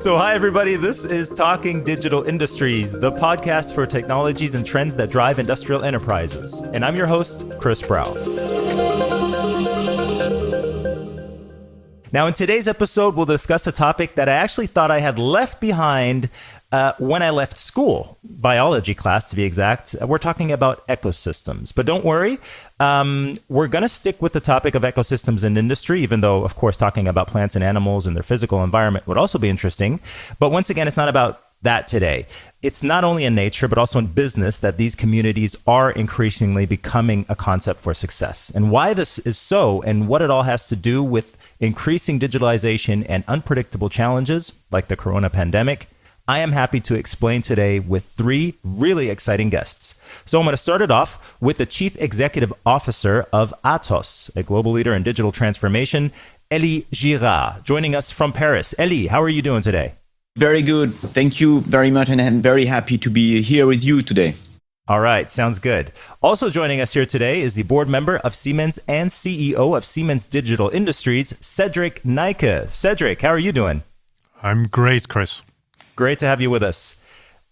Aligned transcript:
So, 0.00 0.16
hi, 0.16 0.32
everybody. 0.32 0.76
This 0.76 1.04
is 1.04 1.28
Talking 1.28 1.84
Digital 1.84 2.22
Industries, 2.22 2.90
the 2.90 3.12
podcast 3.12 3.74
for 3.74 3.84
technologies 3.84 4.54
and 4.54 4.64
trends 4.64 4.96
that 4.96 5.10
drive 5.10 5.38
industrial 5.38 5.82
enterprises. 5.82 6.62
And 6.72 6.86
I'm 6.86 6.96
your 6.96 7.06
host, 7.06 7.44
Chris 7.58 7.82
Brow. 7.82 8.10
Now, 12.12 12.26
in 12.26 12.32
today's 12.32 12.66
episode, 12.66 13.14
we'll 13.14 13.26
discuss 13.26 13.66
a 13.66 13.72
topic 13.72 14.14
that 14.14 14.26
I 14.26 14.32
actually 14.32 14.68
thought 14.68 14.90
I 14.90 15.00
had 15.00 15.18
left 15.18 15.60
behind 15.60 16.30
uh, 16.72 16.92
when 16.98 17.22
I 17.22 17.30
left 17.30 17.56
school, 17.56 18.18
biology 18.22 18.94
class 18.94 19.28
to 19.30 19.36
be 19.36 19.42
exact, 19.42 19.96
we're 20.00 20.18
talking 20.18 20.52
about 20.52 20.86
ecosystems. 20.86 21.74
But 21.74 21.84
don't 21.84 22.04
worry, 22.04 22.38
um, 22.78 23.38
we're 23.48 23.66
going 23.66 23.82
to 23.82 23.88
stick 23.88 24.22
with 24.22 24.32
the 24.32 24.40
topic 24.40 24.76
of 24.76 24.82
ecosystems 24.82 25.42
in 25.42 25.56
industry, 25.56 26.00
even 26.02 26.20
though, 26.20 26.44
of 26.44 26.54
course, 26.54 26.76
talking 26.76 27.08
about 27.08 27.26
plants 27.26 27.56
and 27.56 27.64
animals 27.64 28.06
and 28.06 28.14
their 28.14 28.22
physical 28.22 28.62
environment 28.62 29.06
would 29.08 29.18
also 29.18 29.38
be 29.38 29.48
interesting. 29.48 29.98
But 30.38 30.50
once 30.50 30.70
again, 30.70 30.86
it's 30.86 30.96
not 30.96 31.08
about 31.08 31.42
that 31.62 31.88
today. 31.88 32.26
It's 32.62 32.82
not 32.82 33.02
only 33.02 33.24
in 33.24 33.34
nature, 33.34 33.66
but 33.66 33.76
also 33.76 33.98
in 33.98 34.06
business 34.06 34.56
that 34.58 34.76
these 34.76 34.94
communities 34.94 35.56
are 35.66 35.90
increasingly 35.90 36.66
becoming 36.66 37.26
a 37.28 37.34
concept 37.34 37.80
for 37.80 37.94
success. 37.94 38.50
And 38.54 38.70
why 38.70 38.94
this 38.94 39.18
is 39.18 39.36
so, 39.36 39.82
and 39.82 40.06
what 40.06 40.22
it 40.22 40.30
all 40.30 40.44
has 40.44 40.68
to 40.68 40.76
do 40.76 41.02
with 41.02 41.36
increasing 41.58 42.18
digitalization 42.18 43.04
and 43.08 43.24
unpredictable 43.28 43.90
challenges 43.90 44.52
like 44.70 44.88
the 44.88 44.96
corona 44.96 45.28
pandemic 45.28 45.88
I 46.30 46.38
am 46.38 46.52
happy 46.52 46.78
to 46.82 46.94
explain 46.94 47.42
today 47.42 47.80
with 47.80 48.04
three 48.04 48.54
really 48.62 49.10
exciting 49.10 49.50
guests. 49.50 49.96
So 50.24 50.38
I'm 50.38 50.44
going 50.44 50.52
to 50.52 50.56
start 50.56 50.80
it 50.80 50.88
off 50.88 51.36
with 51.40 51.58
the 51.58 51.66
Chief 51.66 52.00
Executive 52.00 52.52
Officer 52.64 53.26
of 53.32 53.52
Atos, 53.64 54.30
a 54.36 54.44
global 54.44 54.70
leader 54.70 54.94
in 54.94 55.02
digital 55.02 55.32
transformation, 55.32 56.12
Elie 56.48 56.86
Girard, 56.92 57.64
joining 57.64 57.96
us 57.96 58.12
from 58.12 58.32
Paris. 58.32 58.76
Elie, 58.78 59.08
how 59.08 59.20
are 59.20 59.28
you 59.28 59.42
doing 59.42 59.60
today? 59.60 59.94
Very 60.36 60.62
good. 60.62 60.94
Thank 60.94 61.40
you 61.40 61.62
very 61.62 61.90
much. 61.90 62.08
And 62.08 62.20
I'm 62.20 62.40
very 62.40 62.66
happy 62.66 62.96
to 62.98 63.10
be 63.10 63.42
here 63.42 63.66
with 63.66 63.82
you 63.82 64.00
today. 64.00 64.34
All 64.86 65.00
right, 65.00 65.28
sounds 65.28 65.58
good. 65.58 65.90
Also 66.22 66.48
joining 66.48 66.80
us 66.80 66.92
here 66.92 67.06
today 67.06 67.42
is 67.42 67.56
the 67.56 67.64
board 67.64 67.88
member 67.88 68.18
of 68.18 68.36
Siemens 68.36 68.78
and 68.86 69.10
CEO 69.10 69.76
of 69.76 69.84
Siemens 69.84 70.26
Digital 70.26 70.68
Industries, 70.68 71.32
Cedrik 71.40 72.02
Neike. 72.04 72.68
Cedrik, 72.68 73.22
how 73.22 73.30
are 73.30 73.38
you 73.40 73.50
doing? 73.50 73.82
I'm 74.44 74.68
great, 74.68 75.08
Chris. 75.08 75.42
Great 76.00 76.18
to 76.20 76.24
have 76.24 76.40
you 76.40 76.48
with 76.48 76.62
us. 76.62 76.96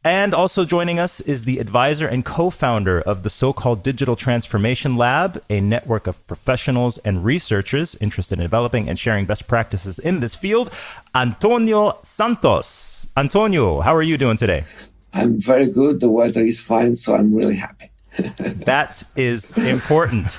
And 0.03 0.33
also 0.33 0.65
joining 0.65 0.99
us 0.99 1.21
is 1.21 1.45
the 1.45 1.59
advisor 1.59 2.07
and 2.07 2.25
co 2.25 2.49
founder 2.49 2.99
of 2.99 3.23
the 3.23 3.29
so 3.29 3.53
called 3.53 3.83
Digital 3.83 4.17
Transformation 4.17 4.97
Lab, 4.97 5.43
a 5.51 5.61
network 5.61 6.07
of 6.07 6.27
professionals 6.27 6.97
and 7.05 7.27
researchers 7.27 7.95
interested 7.97 8.39
in 8.39 8.45
developing 8.45 8.89
and 8.89 8.99
sharing 8.99 9.27
best 9.27 9.49
practices 9.49 9.99
in 9.99 10.21
this 10.21 10.35
field, 10.35 10.71
Antonio 11.15 11.99
Santos. 12.01 13.07
Antonio, 13.19 13.83
how 13.83 13.95
are 13.95 14.03
you 14.03 14.17
doing 14.17 14.39
today? 14.39 14.65
I'm 15.13 15.39
very 15.39 15.67
good. 15.67 16.01
The 16.01 16.09
weather 16.09 16.43
is 16.43 16.59
fine, 16.59 16.97
so 16.97 17.17
I'm 17.17 17.35
really 17.35 17.57
happy. 17.57 17.91
that 18.65 19.05
is 19.15 19.53
important. 19.59 20.39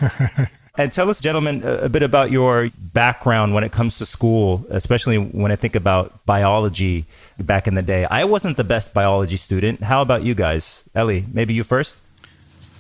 And 0.80 0.94
tell 0.94 1.10
us, 1.10 1.20
gentlemen, 1.20 1.62
a 1.66 1.90
bit 1.90 2.04
about 2.04 2.32
your 2.32 2.70
background 2.94 3.54
when 3.54 3.66
it 3.66 3.72
comes 3.74 3.98
to 3.98 4.06
school, 4.06 4.66
especially 4.70 5.18
when 5.18 5.52
I 5.52 5.58
think 5.58 5.76
about 5.76 6.26
biology 6.26 7.04
back 7.38 7.68
in 7.68 7.76
the 7.76 7.82
day. 7.82 8.06
I 8.06 8.24
wasn't 8.24 8.56
the 8.56 8.64
best 8.64 8.94
biology 8.94 9.36
student. 9.36 9.82
How 9.84 10.02
about 10.02 10.24
you 10.24 10.34
guys? 10.34 10.84
Elie, 10.96 11.26
maybe 11.34 11.54
you 11.54 11.66
first? 11.66 11.98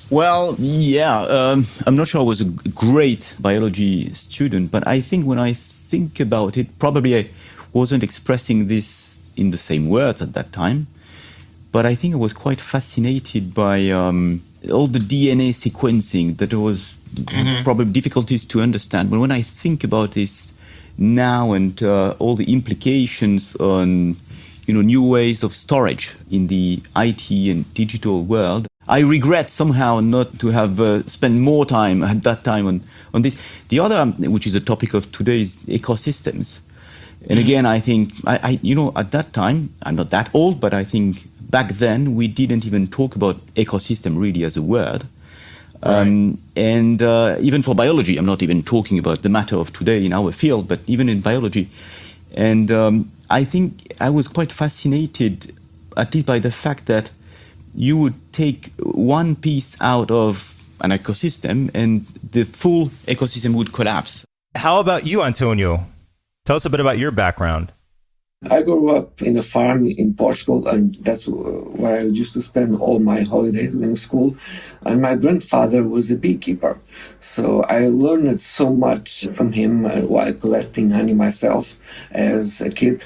Well, 0.09 0.55
yeah, 0.57 1.23
um, 1.23 1.65
I'm 1.85 1.97
not 1.97 2.07
sure 2.07 2.21
I 2.21 2.23
was 2.23 2.39
a 2.39 2.45
great 2.45 3.35
biology 3.37 4.13
student, 4.13 4.71
but 4.71 4.87
I 4.87 5.01
think 5.01 5.25
when 5.25 5.37
I 5.37 5.51
think 5.51 6.21
about 6.21 6.55
it, 6.55 6.79
probably 6.79 7.17
I 7.17 7.27
wasn't 7.73 8.01
expressing 8.01 8.67
this 8.67 9.29
in 9.35 9.51
the 9.51 9.57
same 9.57 9.89
words 9.89 10.21
at 10.21 10.31
that 10.35 10.53
time. 10.53 10.87
But 11.73 11.85
I 11.85 11.95
think 11.95 12.13
I 12.13 12.17
was 12.17 12.31
quite 12.31 12.61
fascinated 12.61 13.53
by 13.53 13.89
um, 13.89 14.41
all 14.71 14.87
the 14.87 14.99
DNA 14.99 15.49
sequencing 15.49 16.37
that 16.37 16.53
was 16.53 16.95
mm-hmm. 17.13 17.63
probably 17.63 17.85
difficulties 17.85 18.45
to 18.45 18.61
understand. 18.61 19.09
But 19.09 19.19
when 19.19 19.31
I 19.31 19.41
think 19.41 19.83
about 19.83 20.11
this 20.11 20.53
now 20.97 21.53
and 21.53 21.81
uh, 21.81 22.15
all 22.19 22.35
the 22.35 22.51
implications 22.51 23.55
on 23.55 24.17
you 24.67 24.73
know 24.73 24.81
new 24.81 25.03
ways 25.03 25.43
of 25.43 25.55
storage 25.55 26.11
in 26.29 26.47
the 26.47 26.81
IT 26.95 27.31
and 27.31 27.73
digital 27.73 28.23
world, 28.23 28.67
I 28.87 28.99
regret 28.99 29.49
somehow 29.49 29.99
not 29.99 30.39
to 30.39 30.47
have 30.49 30.79
uh, 30.79 31.03
spent 31.05 31.35
more 31.35 31.65
time 31.65 32.03
at 32.03 32.23
that 32.23 32.43
time 32.43 32.67
on 32.67 32.81
on 33.13 33.21
this. 33.21 33.41
The 33.69 33.79
other, 33.79 34.05
which 34.29 34.45
is 34.45 34.55
a 34.55 34.59
topic 34.59 34.93
of 34.93 35.11
today, 35.11 35.41
is 35.41 35.57
ecosystems. 35.63 36.59
And 37.21 37.31
mm-hmm. 37.31 37.39
again, 37.39 37.65
I 37.65 37.79
think 37.79 38.13
I, 38.25 38.39
I, 38.43 38.59
you 38.61 38.75
know, 38.75 38.91
at 38.95 39.11
that 39.11 39.33
time, 39.33 39.69
I'm 39.83 39.95
not 39.95 40.09
that 40.09 40.29
old, 40.33 40.59
but 40.59 40.73
I 40.73 40.83
think 40.83 41.28
back 41.49 41.73
then 41.73 42.15
we 42.15 42.27
didn't 42.27 42.65
even 42.65 42.87
talk 42.87 43.15
about 43.15 43.43
ecosystem 43.55 44.17
really 44.17 44.43
as 44.43 44.57
a 44.57 44.61
word. 44.61 45.03
Um, 45.81 46.37
And 46.55 47.01
uh, 47.01 47.37
even 47.39 47.61
for 47.61 47.73
biology, 47.73 48.17
I'm 48.17 48.25
not 48.25 48.43
even 48.43 48.63
talking 48.63 48.99
about 48.99 49.21
the 49.21 49.29
matter 49.29 49.55
of 49.55 49.71
today 49.71 50.05
in 50.05 50.13
our 50.13 50.31
field, 50.31 50.67
but 50.67 50.79
even 50.87 51.07
in 51.07 51.21
biology. 51.21 51.69
And 52.35 52.69
um, 52.69 53.11
I 53.29 53.45
think 53.45 53.93
I 54.01 54.09
was 54.09 54.27
quite 54.27 54.51
fascinated, 54.51 55.55
at 55.95 56.13
least 56.13 56.25
by 56.25 56.39
the 56.39 56.51
fact 56.51 56.85
that 56.87 57.11
you 57.73 57.97
would 57.97 58.15
take 58.33 58.71
one 58.81 59.35
piece 59.35 59.77
out 59.79 60.11
of 60.11 60.55
an 60.81 60.91
ecosystem 60.91 61.69
and 61.73 62.05
the 62.31 62.43
full 62.43 62.89
ecosystem 63.07 63.53
would 63.55 63.71
collapse. 63.71 64.25
How 64.55 64.79
about 64.79 65.05
you, 65.05 65.23
Antonio? 65.23 65.85
Tell 66.45 66.55
us 66.55 66.65
a 66.65 66.69
bit 66.69 66.79
about 66.79 66.97
your 66.97 67.11
background. 67.11 67.71
I 68.49 68.61
grew 68.61 68.95
up 68.95 69.21
in 69.21 69.35
a 69.35 69.43
farm 69.43 69.85
in 69.85 70.13
Portugal, 70.13 70.65
and 70.65 70.95
that's 71.01 71.27
where 71.27 71.99
I 71.99 72.03
used 72.03 72.31
to 72.35 72.41
spend 72.41 72.79
all 72.79 72.99
my 72.99 73.23
holidays 73.23 73.75
in 73.75 73.97
school. 73.97 74.37
And 74.85 75.01
my 75.01 75.15
grandfather 75.15 75.85
was 75.85 76.09
a 76.09 76.15
beekeeper, 76.15 76.79
so 77.19 77.63
I 77.63 77.89
learned 77.89 78.39
so 78.39 78.73
much 78.73 79.27
from 79.33 79.51
him 79.51 79.85
uh, 79.85 80.03
while 80.03 80.31
collecting 80.31 80.89
honey 80.89 81.13
myself 81.13 81.75
as 82.11 82.61
a 82.61 82.69
kid. 82.69 83.05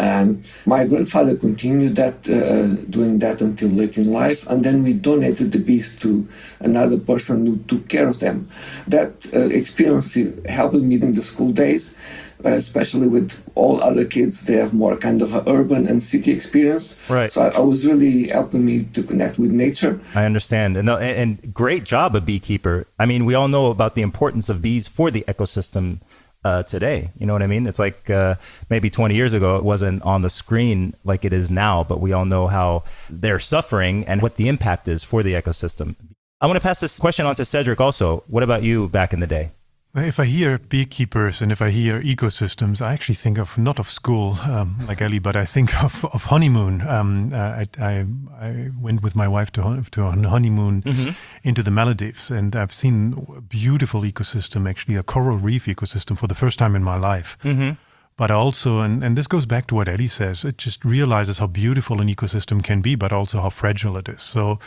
Um, 0.00 0.42
my 0.66 0.84
grandfather 0.84 1.36
continued 1.36 1.94
that, 1.94 2.28
uh, 2.28 2.74
doing 2.90 3.20
that 3.20 3.40
until 3.40 3.68
late 3.68 3.96
in 3.96 4.12
life, 4.12 4.44
and 4.48 4.64
then 4.64 4.82
we 4.82 4.94
donated 4.94 5.52
the 5.52 5.60
bees 5.60 5.94
to 6.00 6.26
another 6.58 6.98
person 6.98 7.46
who 7.46 7.58
took 7.68 7.88
care 7.88 8.08
of 8.08 8.18
them. 8.18 8.48
That 8.88 9.26
uh, 9.32 9.42
experience 9.42 10.18
helped 10.48 10.74
me 10.74 10.96
in 10.96 11.12
the 11.12 11.22
school 11.22 11.52
days 11.52 11.94
especially 12.44 13.08
with 13.08 13.38
all 13.54 13.82
other 13.82 14.04
kids. 14.04 14.44
They 14.44 14.54
have 14.54 14.72
more 14.72 14.96
kind 14.96 15.22
of 15.22 15.34
an 15.34 15.44
urban 15.46 15.86
and 15.86 16.02
city 16.02 16.32
experience. 16.32 16.96
Right. 17.08 17.32
So 17.32 17.42
I, 17.42 17.48
I 17.48 17.60
was 17.60 17.86
really 17.86 18.28
helping 18.28 18.64
me 18.64 18.84
to 18.84 19.02
connect 19.02 19.38
with 19.38 19.52
nature. 19.52 20.00
I 20.14 20.24
understand. 20.24 20.76
And, 20.76 20.88
and 20.88 21.54
great 21.54 21.84
job, 21.84 22.16
a 22.16 22.20
beekeeper. 22.20 22.86
I 22.98 23.06
mean, 23.06 23.24
we 23.24 23.34
all 23.34 23.48
know 23.48 23.70
about 23.70 23.94
the 23.94 24.02
importance 24.02 24.48
of 24.48 24.62
bees 24.62 24.88
for 24.88 25.10
the 25.10 25.22
ecosystem. 25.22 26.00
Uh, 26.44 26.64
today. 26.64 27.08
You 27.16 27.24
know 27.24 27.34
what 27.34 27.42
I 27.42 27.46
mean? 27.46 27.68
It's 27.68 27.78
like 27.78 28.10
uh, 28.10 28.34
maybe 28.68 28.90
20 28.90 29.14
years 29.14 29.32
ago, 29.32 29.58
it 29.58 29.62
wasn't 29.62 30.02
on 30.02 30.22
the 30.22 30.28
screen 30.28 30.96
like 31.04 31.24
it 31.24 31.32
is 31.32 31.52
now, 31.52 31.84
but 31.84 32.00
we 32.00 32.12
all 32.12 32.24
know 32.24 32.48
how 32.48 32.82
they're 33.08 33.38
suffering 33.38 34.04
and 34.06 34.20
what 34.20 34.34
the 34.34 34.48
impact 34.48 34.88
is 34.88 35.04
for 35.04 35.22
the 35.22 35.34
ecosystem. 35.34 35.94
I 36.40 36.46
want 36.46 36.56
to 36.56 36.60
pass 36.60 36.80
this 36.80 36.98
question 36.98 37.26
on 37.26 37.36
to 37.36 37.42
Cedrik 37.42 37.78
also. 37.78 38.24
What 38.26 38.42
about 38.42 38.64
you 38.64 38.88
back 38.88 39.12
in 39.12 39.20
the 39.20 39.28
day? 39.28 39.50
If 39.94 40.18
I 40.18 40.24
hear 40.24 40.56
beekeepers 40.56 41.42
and 41.42 41.52
if 41.52 41.60
I 41.60 41.68
hear 41.68 42.00
ecosystems, 42.00 42.80
I 42.80 42.94
actually 42.94 43.16
think 43.16 43.36
of 43.36 43.58
not 43.58 43.78
of 43.78 43.90
school 43.90 44.38
um, 44.42 44.78
like 44.88 45.02
Elie, 45.02 45.18
but 45.18 45.36
I 45.36 45.44
think 45.44 45.84
of, 45.84 46.06
of 46.14 46.24
honeymoon. 46.24 46.80
Um, 46.80 47.30
uh, 47.30 47.36
I, 47.36 47.66
I, 47.78 48.06
I, 48.40 48.70
went 48.80 49.02
with 49.02 49.14
my 49.14 49.28
wife 49.28 49.52
to, 49.52 49.84
to 49.90 50.02
a 50.04 50.12
honeymoon 50.12 50.80
mm-hmm. 50.80 51.10
into 51.42 51.62
the 51.62 51.70
Maldives, 51.70 52.30
and 52.30 52.56
I've 52.56 52.72
seen 52.72 53.26
a 53.36 53.42
beautiful 53.42 54.00
ecosystem, 54.00 54.66
actually 54.66 54.96
a 54.96 55.02
coral 55.02 55.36
reef 55.36 55.66
ecosystem, 55.66 56.16
for 56.16 56.26
the 56.26 56.34
first 56.34 56.58
time 56.58 56.74
in 56.74 56.82
my 56.82 56.96
life. 56.96 57.36
Mm-hmm. 57.44 57.72
But 58.16 58.30
also, 58.30 58.80
and, 58.80 59.04
and 59.04 59.16
this 59.16 59.26
goes 59.26 59.44
back 59.44 59.66
to 59.66 59.74
what 59.74 59.88
Elie 59.88 60.08
says, 60.08 60.42
it 60.42 60.56
just 60.56 60.86
realizes 60.86 61.38
how 61.38 61.48
beautiful 61.48 62.00
an 62.00 62.08
ecosystem 62.08 62.64
can 62.64 62.80
be, 62.80 62.94
but 62.94 63.12
also 63.12 63.40
how 63.42 63.50
fragile 63.50 63.98
it 63.98 64.08
is. 64.08 64.22
So 64.22 64.58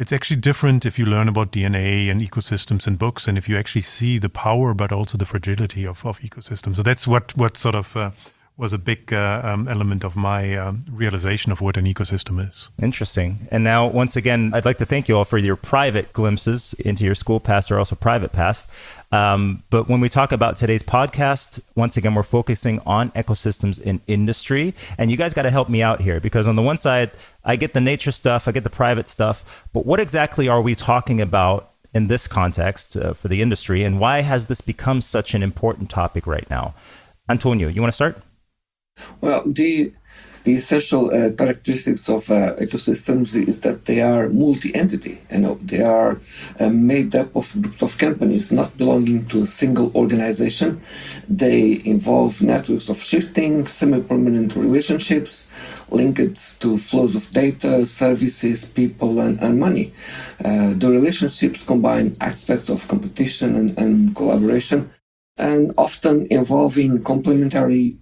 it's 0.00 0.12
actually 0.12 0.40
different 0.40 0.86
if 0.86 0.98
you 0.98 1.04
learn 1.04 1.28
about 1.28 1.52
DNA 1.52 2.10
and 2.10 2.22
ecosystems 2.22 2.86
in 2.86 2.96
books 2.96 3.28
and 3.28 3.36
if 3.36 3.50
you 3.50 3.58
actually 3.58 3.82
see 3.82 4.18
the 4.18 4.30
power 4.30 4.72
but 4.72 4.92
also 4.92 5.18
the 5.18 5.26
fragility 5.26 5.86
of, 5.86 6.04
of 6.06 6.18
ecosystems. 6.20 6.76
So 6.76 6.82
that's 6.82 7.06
what, 7.06 7.36
what 7.36 7.58
sort 7.58 7.74
of 7.74 7.94
uh, 7.94 8.10
was 8.56 8.72
a 8.72 8.78
big 8.78 9.12
uh, 9.12 9.42
um, 9.44 9.68
element 9.68 10.02
of 10.02 10.16
my 10.16 10.56
um, 10.56 10.80
realization 10.90 11.52
of 11.52 11.60
what 11.60 11.76
an 11.76 11.84
ecosystem 11.84 12.46
is. 12.48 12.70
Interesting. 12.80 13.46
And 13.50 13.62
now, 13.62 13.86
once 13.86 14.16
again, 14.16 14.52
I'd 14.54 14.64
like 14.64 14.78
to 14.78 14.86
thank 14.86 15.06
you 15.06 15.18
all 15.18 15.24
for 15.24 15.36
your 15.36 15.56
private 15.56 16.14
glimpses 16.14 16.74
into 16.78 17.04
your 17.04 17.14
school 17.14 17.38
past 17.38 17.70
or 17.70 17.78
also 17.78 17.94
private 17.94 18.32
past. 18.32 18.66
Um, 19.12 19.64
but 19.70 19.88
when 19.88 20.00
we 20.00 20.08
talk 20.08 20.30
about 20.30 20.56
today's 20.56 20.82
podcast, 20.82 21.60
once 21.74 21.96
again, 21.96 22.14
we're 22.14 22.22
focusing 22.22 22.80
on 22.86 23.10
ecosystems 23.10 23.80
in 23.80 24.00
industry. 24.06 24.74
And 24.98 25.10
you 25.10 25.16
guys 25.16 25.34
got 25.34 25.42
to 25.42 25.50
help 25.50 25.68
me 25.68 25.82
out 25.82 26.00
here 26.00 26.20
because, 26.20 26.46
on 26.46 26.56
the 26.56 26.62
one 26.62 26.78
side, 26.78 27.10
I 27.44 27.56
get 27.56 27.72
the 27.72 27.80
nature 27.80 28.12
stuff, 28.12 28.46
I 28.46 28.52
get 28.52 28.64
the 28.64 28.70
private 28.70 29.08
stuff. 29.08 29.66
But 29.72 29.84
what 29.84 29.98
exactly 29.98 30.48
are 30.48 30.62
we 30.62 30.74
talking 30.74 31.20
about 31.20 31.70
in 31.92 32.06
this 32.06 32.28
context 32.28 32.96
uh, 32.96 33.12
for 33.12 33.28
the 33.28 33.42
industry? 33.42 33.82
And 33.82 33.98
why 33.98 34.20
has 34.20 34.46
this 34.46 34.60
become 34.60 35.02
such 35.02 35.34
an 35.34 35.42
important 35.42 35.90
topic 35.90 36.26
right 36.26 36.48
now? 36.48 36.74
Antonio, 37.28 37.68
you 37.68 37.80
want 37.80 37.92
to 37.92 37.96
start? 37.96 38.22
Well, 39.20 39.42
the 39.46 39.92
the 40.44 40.54
essential 40.54 41.06
uh, 41.10 41.32
characteristics 41.32 42.08
of 42.08 42.30
uh, 42.30 42.54
ecosystems 42.56 43.34
is 43.34 43.60
that 43.60 43.84
they 43.84 44.00
are 44.00 44.28
multi-entity. 44.28 45.20
You 45.30 45.38
know, 45.38 45.54
they 45.62 45.82
are 45.82 46.20
uh, 46.58 46.70
made 46.70 47.14
up 47.14 47.34
of 47.36 47.52
groups 47.60 47.82
of 47.82 47.98
companies 47.98 48.50
not 48.50 48.76
belonging 48.76 49.26
to 49.26 49.42
a 49.42 49.46
single 49.46 49.92
organization. 49.94 50.82
They 51.28 51.82
involve 51.84 52.42
networks 52.42 52.88
of 52.88 53.02
shifting, 53.02 53.66
semi-permanent 53.66 54.56
relationships 54.56 55.46
linked 55.90 56.60
to 56.60 56.78
flows 56.78 57.14
of 57.14 57.30
data, 57.30 57.86
services, 57.86 58.64
people, 58.64 59.20
and, 59.20 59.38
and 59.40 59.58
money. 59.58 59.92
Uh, 60.44 60.74
the 60.74 60.90
relationships 60.90 61.62
combine 61.62 62.16
aspects 62.20 62.68
of 62.68 62.86
competition 62.88 63.56
and, 63.56 63.78
and 63.78 64.16
collaboration, 64.16 64.90
and 65.36 65.72
often 65.76 66.26
involving 66.30 67.02
complementary 67.02 67.96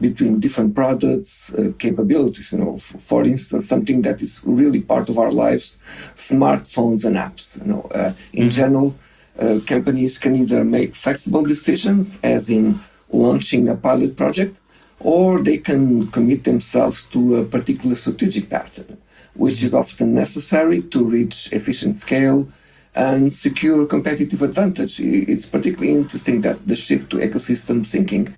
between 0.00 0.40
different 0.40 0.74
products, 0.74 1.52
uh, 1.54 1.72
capabilities. 1.78 2.52
You 2.52 2.58
know, 2.58 2.76
f- 2.76 2.96
for 2.98 3.24
instance, 3.24 3.68
something 3.68 4.02
that 4.02 4.22
is 4.22 4.40
really 4.44 4.80
part 4.80 5.08
of 5.08 5.18
our 5.18 5.30
lives: 5.30 5.78
smartphones 6.14 7.04
and 7.04 7.16
apps. 7.16 7.58
You 7.60 7.72
know, 7.72 7.82
uh, 7.94 8.12
in 8.32 8.50
general, 8.50 8.94
uh, 9.38 9.58
companies 9.66 10.18
can 10.18 10.36
either 10.36 10.64
make 10.64 10.94
flexible 10.94 11.42
decisions, 11.42 12.18
as 12.22 12.50
in 12.50 12.80
launching 13.10 13.68
a 13.68 13.74
pilot 13.74 14.16
project, 14.16 14.56
or 15.00 15.42
they 15.42 15.58
can 15.58 16.06
commit 16.08 16.44
themselves 16.44 17.06
to 17.06 17.36
a 17.36 17.44
particular 17.44 17.94
strategic 17.96 18.48
pattern, 18.48 18.98
which 19.34 19.62
is 19.62 19.74
often 19.74 20.14
necessary 20.14 20.82
to 20.82 21.04
reach 21.04 21.52
efficient 21.52 21.96
scale 21.96 22.48
and 22.94 23.32
secure 23.32 23.86
competitive 23.86 24.42
advantage. 24.42 25.00
It's 25.00 25.46
particularly 25.46 25.94
interesting 25.94 26.42
that 26.42 26.66
the 26.66 26.76
shift 26.76 27.10
to 27.10 27.16
ecosystem 27.16 27.86
thinking 27.86 28.34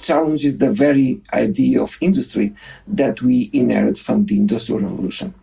challenges 0.00 0.58
the 0.58 0.70
very 0.70 1.20
idea 1.32 1.82
of 1.82 1.98
industry 2.00 2.54
that 2.86 3.20
we 3.20 3.50
inherit 3.52 3.98
from 3.98 4.26
the 4.26 4.36
Industrial 4.36 4.80
Revolution. 4.80 5.34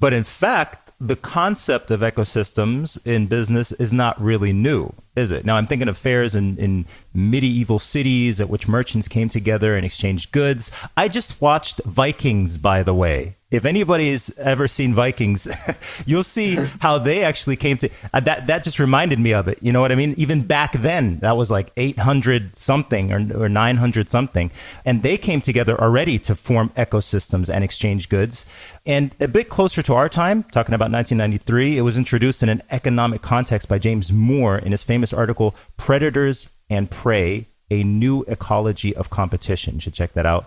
But 0.00 0.14
in 0.14 0.24
fact, 0.24 0.92
the 0.98 1.16
concept 1.16 1.90
of 1.90 2.00
ecosystems 2.00 2.98
in 3.04 3.26
business 3.26 3.72
is 3.72 3.92
not 3.92 4.20
really 4.20 4.52
new, 4.52 4.94
is 5.14 5.30
it? 5.30 5.44
Now, 5.44 5.56
I'm 5.56 5.66
thinking 5.66 5.88
of 5.88 5.98
fairs 5.98 6.34
in, 6.34 6.56
in 6.56 6.86
medieval 7.12 7.78
cities 7.78 8.40
at 8.40 8.48
which 8.48 8.66
merchants 8.66 9.08
came 9.08 9.28
together 9.28 9.76
and 9.76 9.84
exchanged 9.84 10.32
goods. 10.32 10.70
I 10.96 11.08
just 11.08 11.40
watched 11.42 11.82
Vikings, 11.84 12.56
by 12.56 12.82
the 12.82 12.94
way. 12.94 13.36
If 13.52 13.66
anybody's 13.66 14.36
ever 14.38 14.66
seen 14.66 14.94
Vikings, 14.94 15.46
you'll 16.06 16.24
see 16.24 16.54
how 16.80 16.96
they 16.96 17.22
actually 17.22 17.56
came 17.56 17.76
to 17.76 17.90
uh, 18.14 18.20
that. 18.20 18.46
That 18.46 18.64
just 18.64 18.78
reminded 18.78 19.20
me 19.20 19.34
of 19.34 19.46
it. 19.46 19.58
You 19.60 19.72
know 19.72 19.82
what 19.82 19.92
I 19.92 19.94
mean? 19.94 20.14
Even 20.16 20.46
back 20.46 20.72
then, 20.72 21.18
that 21.18 21.36
was 21.36 21.50
like 21.50 21.70
800 21.76 22.56
something 22.56 23.12
or, 23.12 23.44
or 23.44 23.48
900 23.50 24.08
something. 24.08 24.50
And 24.86 25.02
they 25.02 25.18
came 25.18 25.42
together 25.42 25.78
already 25.78 26.18
to 26.20 26.34
form 26.34 26.70
ecosystems 26.70 27.52
and 27.52 27.62
exchange 27.62 28.08
goods. 28.08 28.46
And 28.86 29.14
a 29.20 29.28
bit 29.28 29.50
closer 29.50 29.82
to 29.82 29.94
our 29.94 30.08
time, 30.08 30.44
talking 30.44 30.74
about 30.74 30.90
1993, 30.90 31.76
it 31.76 31.82
was 31.82 31.98
introduced 31.98 32.42
in 32.42 32.48
an 32.48 32.62
economic 32.70 33.20
context 33.20 33.68
by 33.68 33.78
James 33.78 34.10
Moore 34.10 34.56
in 34.56 34.72
his 34.72 34.82
famous 34.82 35.12
article, 35.12 35.54
Predators 35.76 36.48
and 36.70 36.90
Prey 36.90 37.48
A 37.70 37.84
New 37.84 38.24
Ecology 38.28 38.96
of 38.96 39.10
Competition. 39.10 39.74
You 39.74 39.80
should 39.82 39.94
check 39.94 40.14
that 40.14 40.24
out. 40.24 40.46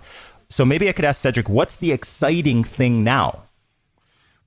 So 0.50 0.66
maybe 0.66 0.90
I 0.90 0.92
could 0.92 1.06
ask 1.06 1.24
Cedrik, 1.24 1.50
what's 1.50 1.78
the 1.78 1.92
exciting 1.92 2.64
thing 2.64 3.04
now? 3.04 3.42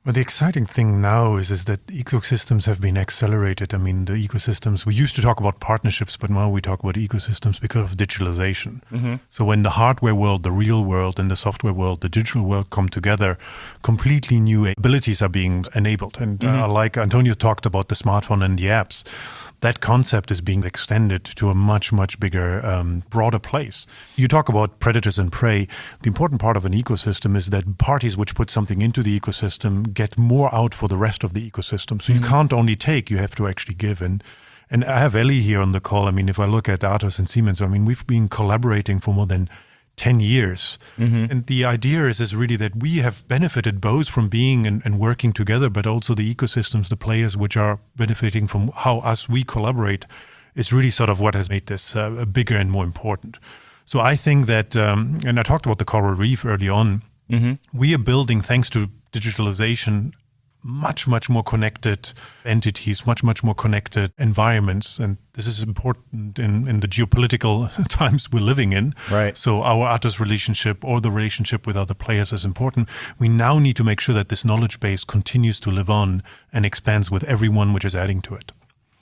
Well, 0.04 0.14
the 0.14 0.20
exciting 0.22 0.64
thing 0.64 1.02
now 1.02 1.36
is 1.36 1.50
is 1.50 1.64
that 1.66 1.86
ecosystems 1.88 2.64
have 2.64 2.80
been 2.80 2.96
accelerated. 2.96 3.74
I 3.74 3.78
mean, 3.78 4.06
the 4.06 4.14
ecosystems 4.14 4.86
we 4.86 4.94
used 4.94 5.14
to 5.16 5.22
talk 5.22 5.38
about 5.38 5.60
partnerships, 5.60 6.16
but 6.16 6.30
now 6.30 6.48
we 6.48 6.62
talk 6.62 6.82
about 6.82 6.94
ecosystems 6.94 7.60
because 7.60 7.84
of 7.84 7.96
digitalization. 7.98 8.80
So 9.28 9.44
when 9.44 9.64
the 9.64 9.70
hardware 9.70 10.14
world, 10.14 10.44
the 10.44 10.52
real 10.52 10.82
world, 10.82 11.20
and 11.20 11.30
the 11.30 11.36
software 11.36 11.74
world, 11.74 12.00
the 12.00 12.08
digital 12.08 12.44
world 12.44 12.70
come 12.70 12.88
together, 12.88 13.36
completely 13.82 14.40
new 14.40 14.66
abilities 14.66 15.20
are 15.20 15.28
being 15.28 15.66
enabled. 15.74 16.18
And 16.18 16.42
uh, 16.42 16.66
like 16.68 16.96
Antonio 16.96 17.34
talked 17.34 17.66
about 17.66 17.88
the 17.88 17.94
smartphone 17.94 18.42
and 18.42 18.58
the 18.58 18.66
apps, 18.66 19.04
that 19.60 19.80
concept 19.80 20.30
is 20.30 20.40
being 20.40 20.64
extended 20.64 21.24
to 21.24 21.50
a 21.50 21.54
much, 21.54 21.92
much 21.92 22.20
bigger, 22.20 22.64
um, 22.64 23.02
broader 23.10 23.38
place. 23.38 23.86
You 24.16 24.28
talk 24.28 24.48
about 24.48 24.78
predators 24.78 25.18
and 25.18 25.32
prey. 25.32 25.66
The 26.02 26.08
important 26.08 26.40
part 26.40 26.56
of 26.56 26.64
an 26.64 26.72
ecosystem 26.72 27.36
is 27.36 27.50
that 27.50 27.78
parties 27.78 28.16
which 28.16 28.34
put 28.34 28.50
something 28.50 28.82
into 28.82 29.02
the 29.02 29.18
ecosystem 29.18 29.92
get 29.92 30.16
more 30.16 30.54
out 30.54 30.74
for 30.74 30.88
the 30.88 30.96
rest 30.96 31.24
of 31.24 31.34
the 31.34 31.50
ecosystem. 31.50 32.00
So 32.00 32.12
you 32.12 32.20
can't 32.20 32.52
only 32.52 32.76
take, 32.76 33.10
you 33.10 33.18
have 33.18 33.34
to 33.36 33.48
actually 33.48 33.74
give. 33.74 34.00
And 34.00 34.22
and 34.70 34.84
I 34.84 35.00
have 35.00 35.16
Elie 35.16 35.40
here 35.40 35.62
on 35.62 35.72
the 35.72 35.80
call. 35.80 36.06
I 36.06 36.10
mean, 36.10 36.28
if 36.28 36.38
I 36.38 36.44
look 36.44 36.68
at 36.68 36.80
Atos 36.80 37.18
and 37.18 37.26
Siemens, 37.26 37.62
I 37.62 37.66
mean, 37.68 37.86
we've 37.86 38.06
been 38.06 38.28
collaborating 38.28 39.00
for 39.00 39.14
more 39.14 39.26
than 39.26 39.48
10 39.98 40.20
years. 40.20 40.78
And 41.30 41.46
the 41.46 41.64
idea 41.64 42.06
is, 42.06 42.20
is 42.20 42.34
really 42.34 42.56
that 42.56 42.76
we 42.76 42.98
have 42.98 43.26
benefited 43.28 43.80
both 43.80 44.08
from 44.08 44.28
being 44.28 44.66
and, 44.66 44.80
and 44.84 44.98
working 44.98 45.32
together, 45.34 45.68
but 45.68 45.86
also 45.86 46.14
the 46.14 46.34
ecosystems, 46.34 46.88
the 46.88 46.96
players 46.96 47.36
which 47.36 47.56
are 47.56 47.80
benefiting 47.96 48.46
from 48.48 48.70
how 48.74 48.98
us 49.00 49.28
we 49.28 49.44
collaborate 49.44 50.06
is 50.54 50.72
really 50.72 50.90
sort 50.90 51.10
of 51.10 51.20
what 51.20 51.34
has 51.34 51.50
made 51.50 51.66
this 51.66 51.94
uh, 51.96 52.24
bigger 52.24 52.56
and 52.56 52.70
more 52.70 52.84
important. 52.84 53.38
So 53.84 54.00
I 54.00 54.16
think 54.16 54.46
that, 54.46 54.76
um, 54.76 55.20
and 55.26 55.38
I 55.38 55.42
talked 55.42 55.66
about 55.66 55.78
the 55.78 55.84
coral 55.84 56.14
reef 56.14 56.44
early 56.44 56.68
on, 56.68 57.02
we 57.72 57.94
are 57.94 57.98
building, 57.98 58.40
thanks 58.40 58.70
to 58.70 58.88
digitalization, 59.12 60.12
much, 60.62 61.06
much 61.06 61.30
more 61.30 61.42
connected 61.42 62.12
entities, 62.44 63.06
much, 63.06 63.22
much 63.22 63.42
more 63.42 63.54
connected 63.54 64.12
environments. 64.18 64.98
And 64.98 65.16
this 65.34 65.46
is 65.46 65.62
important 65.62 66.38
in, 66.38 66.66
in 66.66 66.80
the 66.80 66.88
geopolitical 66.88 67.70
times 67.88 68.30
we're 68.30 68.40
living 68.40 68.72
in. 68.72 68.94
Right. 69.10 69.36
So 69.36 69.62
our 69.62 69.86
Atos 69.98 70.18
relationship 70.20 70.84
or 70.84 71.00
the 71.00 71.10
relationship 71.10 71.66
with 71.66 71.76
other 71.76 71.94
players 71.94 72.32
is 72.32 72.44
important. 72.44 72.88
We 73.18 73.28
now 73.28 73.58
need 73.58 73.76
to 73.76 73.84
make 73.84 74.00
sure 74.00 74.14
that 74.14 74.28
this 74.28 74.44
knowledge 74.44 74.80
base 74.80 75.04
continues 75.04 75.60
to 75.60 75.70
live 75.70 75.88
on 75.88 76.22
and 76.52 76.66
expands 76.66 77.10
with 77.10 77.24
everyone 77.24 77.72
which 77.72 77.84
is 77.84 77.94
adding 77.94 78.20
to 78.22 78.34
it. 78.34 78.52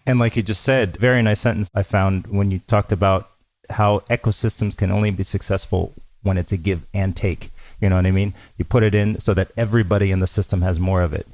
And 0.06 0.18
like 0.18 0.36
you 0.36 0.42
just 0.42 0.62
said, 0.62 0.96
very 0.96 1.20
nice 1.22 1.40
sentence 1.40 1.68
I 1.74 1.82
found 1.82 2.28
when 2.28 2.50
you 2.50 2.60
talked 2.60 2.92
about 2.92 3.30
how 3.70 4.00
ecosystems 4.10 4.76
can 4.76 4.92
only 4.92 5.10
be 5.10 5.24
successful 5.24 5.92
when 6.22 6.38
it's 6.38 6.52
a 6.52 6.56
give 6.56 6.86
and 6.94 7.16
take. 7.16 7.50
You 7.80 7.88
know 7.88 7.96
what 7.96 8.06
I 8.06 8.10
mean? 8.10 8.34
You 8.56 8.64
put 8.64 8.82
it 8.82 8.94
in 8.94 9.20
so 9.20 9.34
that 9.34 9.52
everybody 9.56 10.10
in 10.10 10.20
the 10.20 10.26
system 10.26 10.62
has 10.62 10.80
more 10.80 11.02
of 11.02 11.12
it. 11.12 11.26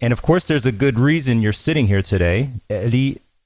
And 0.00 0.12
of 0.12 0.22
course, 0.22 0.46
there's 0.46 0.66
a 0.66 0.72
good 0.72 0.98
reason 0.98 1.42
you're 1.42 1.52
sitting 1.52 1.86
here 1.86 2.02
today. 2.02 2.50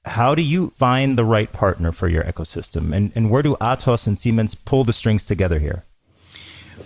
How 0.05 0.35
do 0.35 0.41
you 0.41 0.71
find 0.75 1.17
the 1.17 1.23
right 1.23 1.51
partner 1.51 1.91
for 1.91 2.07
your 2.09 2.23
ecosystem? 2.23 2.93
And, 2.93 3.11
and 3.15 3.31
where 3.31 3.41
do 3.41 3.55
Atos 3.61 4.05
and 4.05 4.19
Siemens 4.19 4.53
pull 4.53 4.83
the 4.83 4.93
strings 4.93 5.25
together 5.25 5.59
here? 5.59 5.83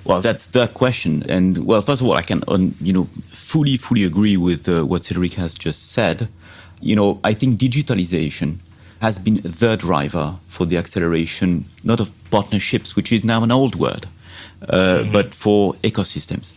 Well, 0.03 0.21
that's 0.21 0.47
the 0.47 0.67
question. 0.67 1.23
And 1.27 1.65
well, 1.65 1.81
first 1.81 2.01
of 2.01 2.07
all, 2.07 2.13
I 2.13 2.21
can, 2.21 2.43
um, 2.47 2.75
you 2.79 2.93
know, 2.93 3.05
fully, 3.25 3.77
fully 3.77 4.03
agree 4.03 4.37
with 4.37 4.69
uh, 4.69 4.85
what 4.85 5.01
Cedrik 5.01 5.33
has 5.33 5.55
just 5.55 5.91
said. 5.91 6.29
You 6.79 6.95
know, 6.95 7.19
I 7.23 7.33
think 7.33 7.59
digitalization 7.59 8.57
has 9.01 9.19
been 9.19 9.41
the 9.43 9.75
driver 9.75 10.35
for 10.47 10.65
the 10.65 10.77
acceleration, 10.77 11.65
not 11.83 11.99
of 11.99 12.11
partnerships, 12.31 12.95
which 12.95 13.11
is 13.11 13.23
now 13.23 13.43
an 13.43 13.51
old 13.51 13.75
word, 13.75 14.05
uh, 14.67 15.03
but 15.11 15.33
for 15.33 15.73
ecosystems. 15.83 16.53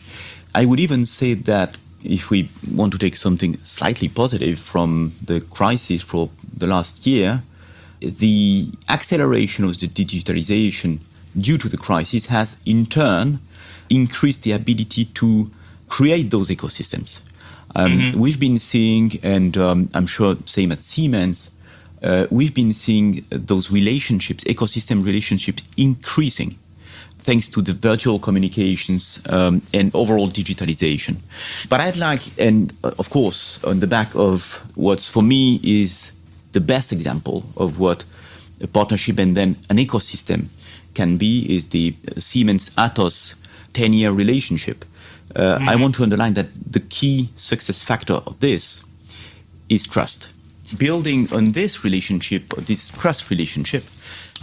I 0.55 0.65
would 0.65 0.81
even 0.81 1.05
say 1.05 1.35
that 1.35 1.77
if 2.03 2.31
we 2.31 2.49
want 2.73 2.93
to 2.93 2.99
take 2.99 3.17
something 3.17 3.57
slightly 3.59 4.09
positive 4.09 4.59
from 4.59 5.13
the 5.25 5.41
crisis 5.41 6.03
for 6.03 6.31
the 6.57 6.67
last 6.67 7.07
year, 7.07 7.43
the 8.01 8.69
acceleration 8.89 9.65
of 9.65 9.79
the 9.79 9.89
digitalization 9.89 10.99
due 11.39 11.59
to 11.59 11.69
the 11.69 11.77
crisis 11.77 12.27
has 12.27 12.61
in 12.65 12.87
turn 12.87 13.39
increased 13.91 14.43
the 14.43 14.53
ability 14.53 15.05
to 15.07 15.51
create 15.89 16.31
those 16.31 16.49
ecosystems. 16.49 17.21
Um, 17.77 18.13
We've 18.17 18.41
been 18.41 18.59
seeing, 18.59 19.19
and 19.23 19.57
um, 19.57 19.91
I'm 19.95 20.07
sure 20.07 20.37
same 20.47 20.73
at 20.73 20.83
Siemens, 20.83 21.51
uh, 22.03 22.27
we've 22.31 22.55
been 22.55 22.73
seeing 22.73 23.25
those 23.31 23.71
relationships, 23.71 24.43
ecosystem 24.45 25.05
relationships, 25.05 25.63
increasing 25.77 26.59
thanks 27.21 27.49
to 27.51 27.63
the 27.63 27.73
virtual 27.73 28.19
communications 28.19 29.23
um, 29.29 29.63
and 29.73 29.95
overall 29.95 30.29
digitalization. 30.29 31.17
But 31.69 31.81
I'd 31.81 31.97
like, 31.97 32.23
and 32.39 32.73
uh, 32.83 32.93
of 32.99 33.11
course, 33.11 33.63
on 33.65 33.81
the 33.81 33.87
back 33.87 34.15
of 34.15 34.63
what's 34.75 35.07
for 35.09 35.23
me 35.23 35.61
is 35.63 36.13
the 36.53 36.61
best 36.61 36.93
example 36.93 37.45
of 37.57 37.79
what 37.79 38.05
a 38.61 38.67
partnership 38.67 39.19
and 39.19 39.37
then 39.37 39.57
an 39.69 39.77
ecosystem 39.77 40.47
can 40.95 41.17
be 41.17 41.55
is 41.55 41.69
the 41.69 41.95
Siemens 42.19 42.71
Atos 42.71 43.35
10 43.73 43.93
year 43.93 44.13
relationship. 44.13 44.85
Uh, 45.35 45.59
I 45.61 45.77
want 45.77 45.95
to 45.95 46.03
underline 46.03 46.35
that 46.35 46.49
the 46.73 46.81
key 46.81 47.31
success 47.37 47.83
factor 47.83 48.15
of 48.15 48.41
this 48.41 48.83
is 49.69 49.87
trust. 49.87 50.31
Building 50.77 51.33
on 51.33 51.53
this 51.53 51.85
relationship, 51.85 52.49
this 52.57 52.89
trust 52.89 53.31
relationship, 53.31 53.85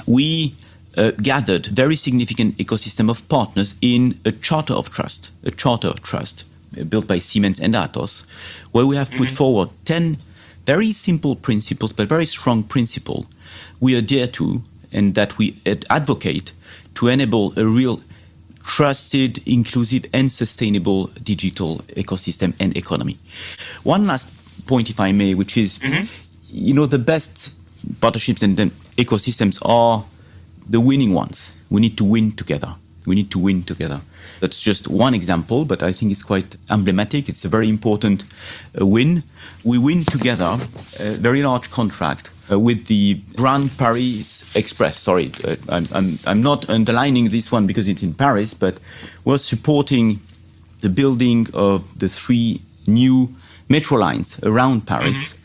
we 0.05 0.55
uh, 0.97 1.11
gathered 1.11 1.67
very 1.67 1.95
significant 1.95 2.57
ecosystem 2.57 3.09
of 3.09 3.27
partners 3.29 3.75
in 3.81 4.17
a 4.25 4.31
charter 4.31 4.73
of 4.73 4.89
trust, 4.91 5.29
a 5.43 5.51
charter 5.51 5.87
of 5.87 6.01
trust 6.01 6.43
uh, 6.79 6.83
built 6.83 7.07
by 7.07 7.19
Siemens 7.19 7.59
and 7.59 7.75
Atos, 7.75 8.25
where 8.71 8.85
we 8.85 8.95
have 8.95 9.11
put 9.11 9.31
forward 9.31 9.69
10 9.85 10.17
very 10.65 10.91
simple 10.91 11.35
principles, 11.35 11.93
but 11.93 12.09
very 12.09 12.25
strong 12.25 12.63
principles 12.63 13.25
we 13.79 13.95
adhere 13.95 14.27
to 14.27 14.61
and 14.91 15.15
that 15.15 15.37
we 15.37 15.55
advocate 15.89 16.51
to 16.95 17.07
enable 17.07 17.57
a 17.59 17.65
real 17.65 18.01
trusted, 18.63 19.39
inclusive, 19.47 20.05
and 20.13 20.31
sustainable 20.31 21.07
digital 21.23 21.77
ecosystem 21.95 22.53
and 22.59 22.75
economy. 22.75 23.17
One 23.83 24.05
last 24.07 24.29
point, 24.67 24.89
if 24.89 24.99
I 24.99 25.13
may, 25.13 25.33
which 25.35 25.57
is, 25.57 25.79
you 26.49 26.73
know, 26.73 26.85
the 26.85 26.99
best 26.99 27.53
partnerships 28.01 28.43
and 28.43 28.57
ecosystems 28.97 29.57
are 29.63 30.03
the 30.69 30.79
winning 30.79 31.13
ones. 31.13 31.51
We 31.69 31.81
need 31.81 31.97
to 31.97 32.03
win 32.03 32.31
together. 32.31 32.75
We 33.05 33.15
need 33.15 33.31
to 33.31 33.39
win 33.39 33.63
together. 33.63 34.01
That's 34.39 34.59
just 34.59 34.87
one 34.87 35.13
example, 35.13 35.65
but 35.65 35.81
I 35.81 35.91
think 35.93 36.11
it's 36.11 36.23
quite 36.23 36.55
emblematic. 36.69 37.29
It's 37.29 37.45
a 37.45 37.49
very 37.49 37.69
important 37.69 38.25
uh, 38.79 38.85
win. 38.85 39.23
We 39.63 39.77
win 39.77 40.03
together 40.03 40.57
a 40.99 41.11
very 41.15 41.41
large 41.41 41.71
contract 41.71 42.29
uh, 42.51 42.59
with 42.59 42.87
the 42.87 43.19
Grand 43.35 43.75
Paris 43.77 44.45
Express. 44.55 44.99
Sorry, 44.99 45.31
uh, 45.43 45.55
I'm, 45.69 45.87
I'm, 45.91 46.19
I'm 46.25 46.41
not 46.43 46.69
underlining 46.69 47.29
this 47.29 47.51
one 47.51 47.65
because 47.65 47.87
it's 47.87 48.03
in 48.03 48.13
Paris, 48.13 48.53
but 48.53 48.77
we're 49.25 49.37
supporting 49.37 50.19
the 50.81 50.89
building 50.89 51.47
of 51.53 51.97
the 51.97 52.09
three 52.09 52.61
new 52.85 53.33
metro 53.69 53.97
lines 53.97 54.39
around 54.43 54.85
Paris. 54.85 55.35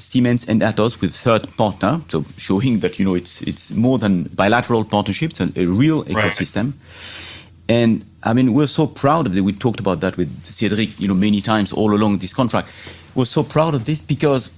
Siemens 0.00 0.48
and 0.48 0.62
Atos 0.62 1.00
with 1.00 1.14
third 1.14 1.48
partner, 1.56 2.00
so 2.08 2.24
showing 2.36 2.80
that 2.80 2.98
you 2.98 3.04
know 3.04 3.14
it's 3.14 3.42
it's 3.42 3.70
more 3.70 3.98
than 3.98 4.24
bilateral 4.34 4.84
partnerships 4.84 5.40
and 5.40 5.56
a 5.56 5.66
real 5.66 6.04
ecosystem. 6.04 6.72
And 7.68 8.04
I 8.24 8.32
mean, 8.32 8.52
we're 8.52 8.66
so 8.66 8.86
proud 8.86 9.26
of 9.26 9.36
it. 9.36 9.42
We 9.42 9.52
talked 9.52 9.78
about 9.78 10.00
that 10.00 10.16
with 10.16 10.28
Cedrik, 10.44 10.98
you 10.98 11.06
know, 11.06 11.14
many 11.14 11.40
times 11.40 11.72
all 11.72 11.94
along 11.94 12.18
this 12.18 12.34
contract. 12.34 12.68
We're 13.14 13.26
so 13.26 13.42
proud 13.42 13.74
of 13.74 13.84
this 13.84 14.02
because 14.02 14.50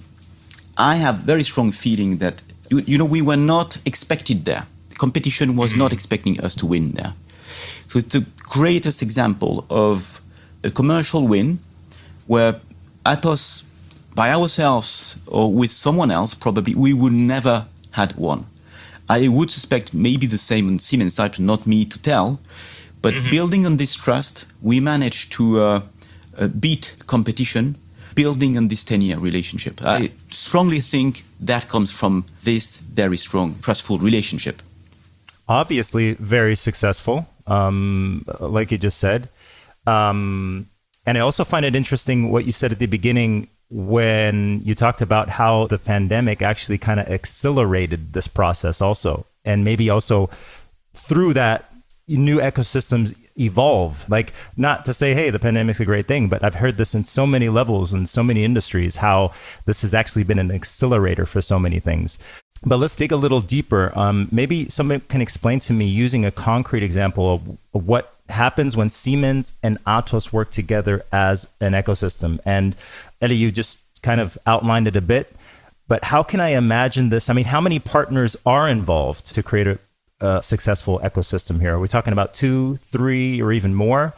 I 0.77 0.95
have 0.95 1.17
very 1.17 1.43
strong 1.43 1.71
feeling 1.71 2.17
that 2.17 2.41
you, 2.69 2.79
you 2.79 2.97
know 2.97 3.05
we 3.05 3.21
were 3.21 3.37
not 3.37 3.77
expected 3.85 4.45
there. 4.45 4.65
The 4.89 4.95
competition 4.95 5.55
was 5.55 5.71
mm-hmm. 5.71 5.79
not 5.79 5.93
expecting 5.93 6.39
us 6.41 6.55
to 6.55 6.65
win 6.65 6.91
there. 6.91 7.13
So 7.87 7.99
it's 7.99 8.13
the 8.13 8.25
greatest 8.37 9.01
example 9.01 9.65
of 9.69 10.19
a 10.63 10.71
commercial 10.71 11.27
win 11.27 11.59
where 12.27 12.59
Atos 13.05 13.63
by 14.15 14.31
ourselves 14.31 15.15
or 15.27 15.51
with 15.51 15.71
someone 15.71 16.11
else, 16.11 16.33
probably 16.33 16.75
we 16.75 16.93
would 16.93 17.13
never 17.13 17.65
had 17.91 18.15
one. 18.15 18.45
I 19.09 19.27
would 19.27 19.51
suspect 19.51 19.93
maybe 19.93 20.27
the 20.27 20.37
same 20.37 20.67
on 20.67 20.79
Siemens 20.79 21.15
side, 21.15 21.39
not 21.39 21.67
me 21.67 21.85
to 21.85 21.99
tell. 21.99 22.39
But 23.01 23.15
building 23.29 23.65
on 23.65 23.75
this 23.77 23.95
trust, 23.95 24.45
we 24.61 24.79
managed 24.79 25.33
to 25.33 25.59
uh, 25.59 25.81
uh, 26.37 26.47
beat 26.47 26.95
competition, 27.05 27.75
building 28.15 28.55
on 28.55 28.69
this 28.69 28.85
10-year 28.85 29.19
relationship. 29.19 29.81
I 29.83 30.11
strongly 30.31 30.79
think 30.79 31.25
that 31.41 31.67
comes 31.67 31.91
from 31.91 32.25
this 32.43 32.77
very 32.77 33.17
strong, 33.17 33.59
trustful 33.61 33.97
relationship. 33.97 34.61
Obviously, 35.49 36.13
very 36.13 36.55
successful, 36.55 37.27
um, 37.45 38.25
like 38.39 38.71
you 38.71 38.77
just 38.77 38.99
said. 38.99 39.27
Um, 39.85 40.69
and 41.05 41.17
I 41.17 41.21
also 41.21 41.43
find 41.43 41.65
it 41.65 41.75
interesting 41.75 42.31
what 42.31 42.45
you 42.45 42.53
said 42.53 42.71
at 42.71 42.79
the 42.79 42.85
beginning 42.85 43.49
when 43.73 44.61
you 44.63 44.75
talked 44.75 45.01
about 45.01 45.29
how 45.29 45.65
the 45.65 45.79
pandemic 45.79 46.43
actually 46.43 46.77
kind 46.77 46.99
of 46.99 47.07
accelerated 47.09 48.13
this 48.13 48.27
process 48.27 48.81
also 48.81 49.25
and 49.43 49.63
maybe 49.63 49.89
also 49.89 50.29
through 50.93 51.33
that 51.33 51.73
new 52.07 52.37
ecosystems 52.37 53.15
evolve. 53.35 54.07
Like 54.07 54.31
not 54.55 54.85
to 54.85 54.93
say 54.93 55.15
hey 55.15 55.31
the 55.31 55.39
pandemic's 55.39 55.79
a 55.79 55.85
great 55.85 56.05
thing 56.05 56.29
but 56.29 56.43
i've 56.43 56.55
heard 56.55 56.77
this 56.77 56.93
in 56.93 57.03
so 57.03 57.25
many 57.25 57.49
levels 57.49 57.93
and 57.93 58.07
so 58.07 58.21
many 58.21 58.43
industries 58.43 58.97
how 58.97 59.33
this 59.65 59.81
has 59.81 59.95
actually 59.95 60.23
been 60.23 60.37
an 60.37 60.51
accelerator 60.51 61.25
for 61.25 61.41
so 61.41 61.57
many 61.57 61.79
things. 61.79 62.19
But 62.65 62.77
let's 62.77 62.95
dig 62.95 63.11
a 63.11 63.17
little 63.17 63.41
deeper. 63.41 63.91
Um, 63.97 64.29
maybe 64.31 64.69
someone 64.69 65.01
can 65.01 65.19
explain 65.19 65.59
to 65.61 65.73
me 65.73 65.85
using 65.85 66.25
a 66.25 66.31
concrete 66.31 66.83
example 66.83 67.33
of, 67.33 67.57
what 67.85 68.13
happens 68.33 68.75
when 68.75 68.89
siemens 68.89 69.53
and 69.63 69.83
atos 69.85 70.33
work 70.33 70.51
together 70.51 71.05
as 71.11 71.47
an 71.59 71.73
ecosystem 71.73 72.39
and 72.45 72.75
Elie, 73.21 73.35
you 73.35 73.51
just 73.51 73.79
kind 74.01 74.19
of 74.19 74.37
outlined 74.45 74.87
it 74.87 74.95
a 74.95 75.01
bit, 75.01 75.33
but 75.87 76.05
how 76.05 76.23
can 76.23 76.39
I 76.39 76.49
imagine 76.49 77.09
this? 77.09 77.29
I 77.29 77.33
mean, 77.33 77.45
how 77.45 77.61
many 77.61 77.79
partners 77.79 78.35
are 78.45 78.67
involved 78.69 79.33
to 79.33 79.43
create 79.43 79.67
a, 79.67 79.79
a 80.19 80.43
successful 80.43 80.99
ecosystem 81.03 81.59
here? 81.59 81.75
Are 81.75 81.79
we 81.79 81.87
talking 81.87 82.13
about 82.13 82.33
two, 82.33 82.77
three, 82.77 83.41
or 83.41 83.51
even 83.51 83.73
more? 83.73 84.13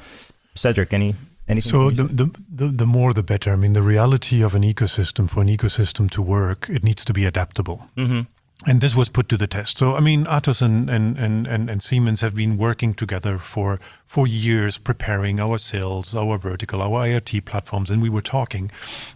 Cedrik, 0.55 0.93
any 0.93 1.15
anything? 1.47 1.71
So 1.71 1.89
the, 1.91 2.03
the, 2.03 2.41
the, 2.49 2.67
the 2.67 2.85
more 2.85 3.13
the 3.13 3.23
better. 3.23 3.51
I 3.51 3.55
mean, 3.55 3.73
the 3.73 3.81
reality 3.81 4.43
of 4.43 4.55
an 4.55 4.63
ecosystem, 4.63 5.29
for 5.29 5.41
an 5.41 5.47
ecosystem 5.47 6.09
to 6.11 6.21
work, 6.21 6.69
it 6.69 6.83
needs 6.83 7.05
to 7.05 7.13
be 7.13 7.25
adaptable. 7.25 7.87
Mm-hmm. 7.97 8.21
And 8.67 8.81
this 8.81 8.95
was 8.95 9.09
put 9.09 9.29
to 9.29 9.37
the 9.37 9.45
test. 9.45 9.77
So, 9.77 9.95
I 9.95 9.99
mean, 9.99 10.25
Atos 10.25 10.61
and, 10.61 10.89
and, 10.89 11.17
and, 11.17 11.47
and, 11.47 11.83
Siemens 11.83 12.21
have 12.21 12.33
been 12.33 12.57
working 12.57 12.95
together 12.95 13.37
for, 13.37 13.79
for 14.07 14.25
years, 14.25 14.79
preparing 14.79 15.39
our 15.39 15.59
sales, 15.59 16.15
our 16.15 16.39
vertical, 16.39 16.81
our 16.81 17.05
IoT 17.05 17.45
platforms, 17.45 17.91
and 17.91 18.01
we 18.01 18.09
were 18.09 18.23
talking. 18.23 18.71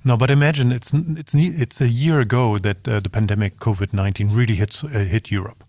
Now, 0.05 0.17
but 0.17 0.29
imagine 0.29 0.71
it's, 0.71 0.93
it's, 0.93 1.33
it's 1.33 1.81
a 1.81 1.87
year 1.87 2.19
ago 2.19 2.59
that 2.59 2.87
uh, 2.87 2.99
the 2.99 3.09
pandemic 3.09 3.57
COVID 3.57 3.91
19 3.91 4.31
really 4.35 4.53
hits, 4.53 4.83
uh, 4.83 4.87
hit 4.87 5.31
Europe. 5.31 5.63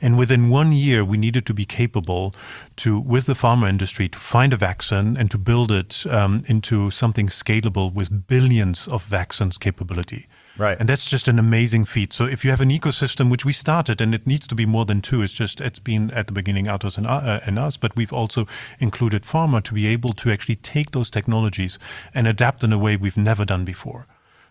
And 0.00 0.18
within 0.18 0.50
one 0.50 0.72
year, 0.72 1.04
we 1.04 1.16
needed 1.16 1.46
to 1.46 1.54
be 1.54 1.64
capable 1.64 2.34
to, 2.76 2.98
with 2.98 3.26
the 3.26 3.34
pharma 3.34 3.68
industry, 3.68 4.08
to 4.08 4.18
find 4.18 4.52
a 4.52 4.56
vaccine 4.56 5.16
and 5.16 5.30
to 5.30 5.38
build 5.38 5.70
it 5.70 6.04
um, 6.10 6.42
into 6.48 6.90
something 6.90 7.28
scalable 7.28 7.92
with 7.94 8.26
billions 8.26 8.88
of 8.88 9.04
vaccines 9.04 9.58
capability. 9.58 10.26
Right. 10.58 10.78
And 10.78 10.88
that's 10.88 11.06
just 11.06 11.28
an 11.28 11.38
amazing 11.38 11.86
feat. 11.86 12.12
So 12.12 12.26
if 12.26 12.44
you 12.44 12.50
have 12.50 12.60
an 12.60 12.68
ecosystem, 12.68 13.30
which 13.30 13.44
we 13.44 13.52
started, 13.52 14.00
and 14.00 14.14
it 14.14 14.26
needs 14.26 14.46
to 14.48 14.54
be 14.54 14.66
more 14.66 14.84
than 14.84 15.00
two, 15.00 15.22
it's 15.22 15.32
just, 15.32 15.60
it's 15.60 15.78
been 15.78 16.10
at 16.10 16.26
the 16.26 16.32
beginning 16.32 16.66
Atos 16.66 16.98
and, 16.98 17.06
uh, 17.06 17.40
and 17.46 17.58
us, 17.58 17.76
but 17.76 17.96
we've 17.96 18.12
also 18.12 18.46
included 18.78 19.22
pharma 19.22 19.62
to 19.64 19.74
be 19.74 19.86
able 19.86 20.12
to 20.12 20.30
actually 20.30 20.56
take 20.56 20.90
those 20.90 21.10
technologies 21.10 21.78
and 22.14 22.26
adapt 22.26 22.62
in 22.62 22.72
a 22.72 22.78
way 22.78 22.96
we've 22.96 23.16
never 23.16 23.44
done 23.44 23.64
before. 23.64 24.06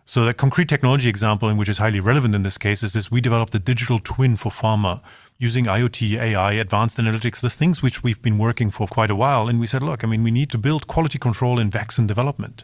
So 0.06 0.26
the 0.26 0.34
concrete 0.34 0.68
technology 0.68 1.08
example, 1.08 1.48
and 1.48 1.60
which 1.60 1.70
is 1.70 1.78
highly 1.78 2.00
relevant 2.00 2.34
in 2.34 2.42
this 2.44 2.58
case, 2.58 2.82
is 2.82 2.94
this: 2.94 3.12
we 3.12 3.22
developed 3.22 3.54
a 3.54 3.60
digital 3.60 4.00
twin 4.00 4.36
for 4.36 4.52
pharma 4.52 5.02
using 5.38 5.66
IoT, 5.66 6.20
AI, 6.20 6.54
advanced 6.54 6.98
analytics, 6.98 7.40
the 7.40 7.50
things 7.50 7.82
which 7.82 8.04
we've 8.04 8.22
been 8.22 8.38
working 8.38 8.70
for 8.70 8.88
quite 8.88 9.10
a 9.10 9.16
while. 9.16 9.48
And 9.48 9.60
we 9.60 9.66
said, 9.66 9.82
look, 9.82 10.04
I 10.04 10.08
mean, 10.08 10.24
we 10.24 10.30
need 10.30 10.52
to 10.52 10.58
build 10.60 10.86
quality 10.86 11.18
control 11.18 11.58
in 11.58 11.72
vaccine 11.72 12.06
development. 12.06 12.64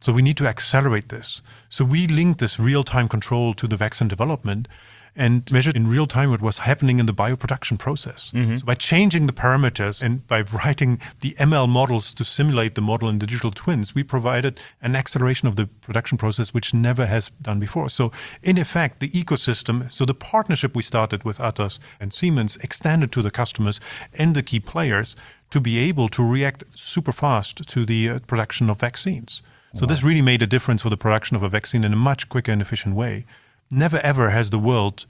So 0.00 0.12
we 0.12 0.22
need 0.22 0.36
to 0.36 0.46
accelerate 0.46 1.08
this. 1.08 1.42
So 1.68 1.84
we 1.84 2.06
linked 2.06 2.40
this 2.40 2.58
real-time 2.60 3.08
control 3.08 3.54
to 3.54 3.66
the 3.66 3.76
vaccine 3.76 4.08
development 4.08 4.68
and 5.16 5.50
measured 5.50 5.74
in 5.74 5.88
real 5.88 6.06
time 6.06 6.30
what 6.30 6.40
was 6.40 6.58
happening 6.58 7.00
in 7.00 7.06
the 7.06 7.12
bioproduction 7.12 7.76
process. 7.76 8.30
So 8.58 8.64
by 8.64 8.76
changing 8.76 9.26
the 9.26 9.32
parameters 9.32 10.00
and 10.00 10.24
by 10.28 10.42
writing 10.42 11.00
the 11.20 11.32
ML 11.40 11.68
models 11.68 12.14
to 12.14 12.24
simulate 12.24 12.76
the 12.76 12.80
model 12.80 13.08
in 13.08 13.18
digital 13.18 13.50
twins, 13.50 13.96
we 13.96 14.04
provided 14.04 14.60
an 14.80 14.94
acceleration 14.94 15.48
of 15.48 15.56
the 15.56 15.66
production 15.66 16.18
process 16.18 16.54
which 16.54 16.72
never 16.72 17.06
has 17.06 17.30
done 17.42 17.58
before. 17.58 17.90
So 17.90 18.12
in 18.44 18.58
effect, 18.58 19.00
the 19.00 19.08
ecosystem, 19.08 19.90
so 19.90 20.04
the 20.04 20.14
partnership 20.14 20.76
we 20.76 20.82
started 20.84 21.24
with 21.24 21.38
Atos 21.38 21.80
and 21.98 22.12
Siemens 22.12 22.56
extended 22.58 23.10
to 23.12 23.22
the 23.22 23.32
customers 23.32 23.80
and 24.14 24.36
the 24.36 24.42
key 24.44 24.60
players 24.60 25.16
to 25.50 25.60
be 25.60 25.78
able 25.78 26.08
to 26.10 26.22
react 26.22 26.62
super 26.74 27.12
fast 27.12 27.66
to 27.68 27.84
the 27.84 28.08
uh, 28.08 28.18
production 28.28 28.70
of 28.70 28.78
vaccines. 28.78 29.42
So 29.78 29.86
this 29.86 30.02
really 30.02 30.22
made 30.22 30.42
a 30.42 30.46
difference 30.46 30.82
for 30.82 30.90
the 30.90 30.96
production 30.96 31.36
of 31.36 31.44
a 31.44 31.48
vaccine 31.48 31.84
in 31.84 31.92
a 31.92 31.96
much 31.96 32.28
quicker 32.28 32.50
and 32.50 32.60
efficient 32.60 32.96
way. 32.96 33.24
Never 33.70 33.98
ever 33.98 34.30
has 34.30 34.50
the 34.50 34.58
world 34.58 35.06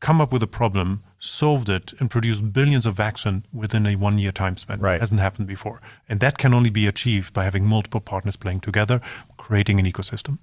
come 0.00 0.22
up 0.22 0.32
with 0.32 0.42
a 0.42 0.46
problem, 0.46 1.02
solved 1.18 1.68
it, 1.68 1.92
and 1.98 2.10
produced 2.10 2.52
billions 2.52 2.86
of 2.86 2.94
vaccine 2.94 3.44
within 3.52 3.86
a 3.86 3.96
one 3.96 4.16
year 4.16 4.32
time 4.32 4.56
span. 4.56 4.80
Right. 4.80 5.00
Hasn't 5.00 5.20
happened 5.20 5.48
before. 5.48 5.80
And 6.08 6.20
that 6.20 6.38
can 6.38 6.54
only 6.54 6.70
be 6.70 6.86
achieved 6.86 7.34
by 7.34 7.44
having 7.44 7.66
multiple 7.66 8.00
partners 8.00 8.36
playing 8.36 8.60
together, 8.60 9.02
creating 9.36 9.78
an 9.78 9.86
ecosystem. 9.86 10.38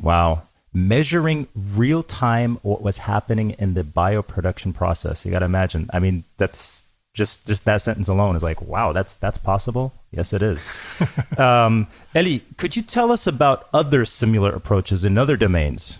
Wow. 0.00 0.42
Measuring 0.72 1.46
real 1.54 2.02
time 2.02 2.58
what 2.62 2.82
was 2.82 2.98
happening 2.98 3.52
in 3.52 3.74
the 3.74 3.84
bioproduction 3.84 4.74
process. 4.74 5.24
You 5.24 5.30
got 5.30 5.38
to 5.38 5.44
imagine. 5.44 5.88
I 5.92 6.00
mean, 6.00 6.24
that's 6.36 6.83
just 7.14 7.46
just 7.46 7.64
that 7.64 7.80
sentence 7.80 8.08
alone 8.08 8.36
is 8.36 8.42
like, 8.42 8.60
wow, 8.60 8.92
that's 8.92 9.14
that's 9.14 9.38
possible. 9.38 9.94
Yes, 10.10 10.32
it 10.32 10.42
is. 10.42 10.68
um, 11.38 11.86
Elie, 12.14 12.42
could 12.58 12.76
you 12.76 12.82
tell 12.82 13.10
us 13.10 13.26
about 13.26 13.68
other 13.72 14.04
similar 14.04 14.50
approaches 14.50 15.04
in 15.04 15.16
other 15.16 15.36
domains? 15.36 15.98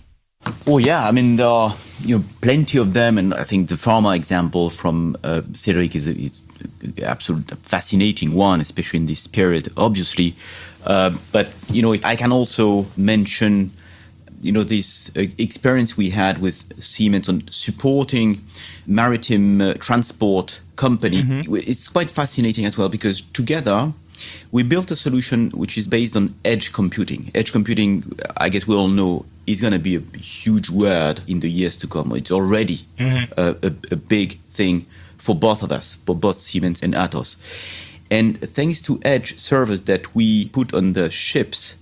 Oh 0.67 0.79
yeah, 0.79 1.07
I 1.07 1.13
mean 1.13 1.37
there 1.37 1.47
are 1.47 1.75
you 2.01 2.19
know 2.19 2.25
plenty 2.43 2.79
of 2.79 2.93
them, 2.93 3.17
and 3.17 3.33
I 3.33 3.45
think 3.45 3.69
the 3.69 3.77
pharma 3.77 4.15
example 4.17 4.71
from 4.71 5.17
uh, 5.25 5.43
Cedrik 5.53 5.95
is 5.95 6.09
is 6.09 6.43
absolute 7.03 7.51
fascinating 7.59 8.35
one, 8.35 8.61
especially 8.61 8.99
in 8.99 9.07
this 9.07 9.27
period, 9.27 9.73
obviously. 9.77 10.35
Uh, 10.85 11.17
but 11.33 11.49
you 11.71 11.81
know, 11.81 11.95
if 11.95 12.05
I 12.05 12.17
can 12.17 12.33
also 12.33 12.87
mention, 12.97 13.71
you 14.45 14.53
know, 14.53 14.63
this 14.63 15.11
uh, 15.17 15.23
experience 15.39 15.97
we 15.97 16.11
had 16.11 16.39
with 16.39 16.83
Siemens 16.83 17.29
on 17.29 17.49
supporting 17.49 18.41
maritime 18.87 19.61
uh, 19.61 19.75
transport 19.75 20.61
company, 20.77 21.25
it's 21.49 21.89
quite 21.89 22.11
fascinating 22.11 22.67
as 22.67 22.77
well 22.77 22.91
because 22.91 23.23
together 23.23 23.93
we 24.53 24.63
built 24.63 24.91
a 24.91 24.97
solution 24.97 25.51
which 25.51 25.79
is 25.79 25.89
based 25.89 26.15
on 26.15 26.35
edge 26.45 26.73
computing. 26.73 27.31
Edge 27.35 27.53
computing, 27.53 28.05
I 28.37 28.51
guess 28.51 28.67
we 28.67 28.77
all 28.77 28.89
know, 28.89 29.25
is 29.47 29.61
going 29.61 29.73
to 29.73 29.79
be 29.79 29.97
a 29.97 30.19
huge 30.19 30.69
word 30.69 31.21
in 31.27 31.41
the 31.41 31.51
years 31.51 31.79
to 31.79 31.87
come. 31.87 32.13
It's 32.13 32.31
already 32.31 32.81
a, 33.37 33.57
a, 33.63 33.73
a 33.91 33.97
big 33.97 34.39
thing 34.51 34.87
for 35.17 35.35
both 35.35 35.63
of 35.63 35.73
us, 35.73 35.95
for 36.05 36.15
both 36.15 36.37
Siemens 36.37 36.83
and 36.83 36.93
Atos. 36.95 37.39
And 38.11 38.39
thanks 38.39 38.83
to 38.83 39.01
edge 39.05 39.39
servers 39.39 39.81
that 39.83 40.15
we 40.15 40.49
put 40.51 40.75
on 40.75 40.93
the 40.93 41.11
ships, 41.11 41.79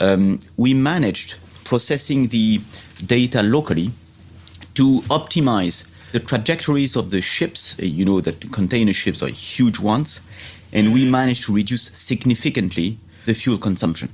um, 0.00 0.40
we 0.56 0.72
managed 0.74 1.36
processing 1.68 2.28
the 2.28 2.60
data 3.04 3.42
locally 3.42 3.90
to 4.74 5.00
optimize 5.10 5.86
the 6.12 6.20
trajectories 6.20 6.96
of 6.96 7.10
the 7.10 7.20
ships. 7.20 7.78
Uh, 7.78 7.84
you 7.84 8.04
know 8.04 8.20
that 8.20 8.36
container 8.52 8.94
ships 8.94 9.22
are 9.22 9.28
huge 9.28 9.78
ones, 9.78 10.20
and 10.72 10.92
we 10.94 11.04
managed 11.04 11.44
to 11.44 11.52
reduce 11.52 11.84
significantly 12.10 12.96
the 13.26 13.34
fuel 13.34 13.58
consumption. 13.58 14.08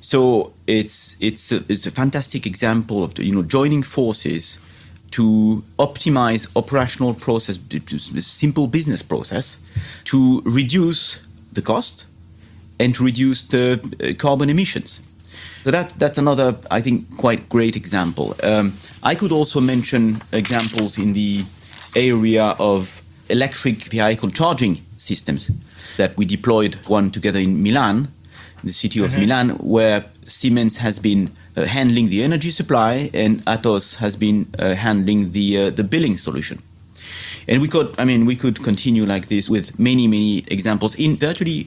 So 0.00 0.52
it's 0.66 1.16
it's 1.20 1.52
a, 1.52 1.62
it's 1.68 1.86
a 1.86 1.90
fantastic 1.90 2.46
example 2.46 3.04
of 3.04 3.14
the, 3.14 3.24
you 3.24 3.34
know 3.34 3.42
joining 3.42 3.82
forces 3.82 4.58
to 5.10 5.62
optimize 5.78 6.46
operational 6.56 7.14
process, 7.14 7.58
simple 8.20 8.66
business 8.66 9.02
process, 9.02 9.58
to 10.04 10.42
reduce 10.44 11.20
the 11.52 11.62
cost 11.62 12.06
and 12.78 12.94
to 12.94 13.04
reduce 13.04 13.44
the 13.44 13.80
uh, 14.02 14.14
carbon 14.22 14.50
emissions. 14.50 15.00
So 15.64 15.70
that, 15.70 15.90
that's 15.98 16.18
another, 16.18 16.56
I 16.70 16.80
think, 16.80 17.16
quite 17.16 17.48
great 17.48 17.76
example. 17.76 18.34
Um, 18.42 18.72
I 19.02 19.14
could 19.14 19.32
also 19.32 19.60
mention 19.60 20.22
examples 20.32 20.98
in 20.98 21.12
the 21.12 21.44
area 21.96 22.54
of 22.58 23.02
electric 23.28 23.84
vehicle 23.84 24.30
charging 24.30 24.80
systems 24.96 25.50
that 25.96 26.16
we 26.16 26.24
deployed 26.24 26.76
one 26.86 27.10
together 27.10 27.38
in 27.38 27.62
Milan, 27.62 28.08
the 28.64 28.72
city 28.72 29.02
of 29.04 29.10
mm-hmm. 29.10 29.20
Milan, 29.20 29.50
where 29.58 30.04
Siemens 30.26 30.78
has 30.78 30.98
been 30.98 31.30
uh, 31.56 31.64
handling 31.64 32.08
the 32.08 32.22
energy 32.22 32.50
supply 32.50 33.10
and 33.14 33.44
Atos 33.46 33.96
has 33.96 34.16
been 34.16 34.46
uh, 34.58 34.74
handling 34.74 35.32
the 35.32 35.58
uh, 35.58 35.70
the 35.70 35.84
billing 35.84 36.16
solution. 36.16 36.62
And 37.48 37.62
we 37.62 37.68
could, 37.68 37.94
I 37.98 38.04
mean, 38.04 38.26
we 38.26 38.36
could 38.36 38.62
continue 38.62 39.06
like 39.06 39.28
this 39.28 39.48
with 39.48 39.78
many, 39.78 40.06
many 40.06 40.44
examples 40.48 40.94
in 40.94 41.16
virtually 41.16 41.66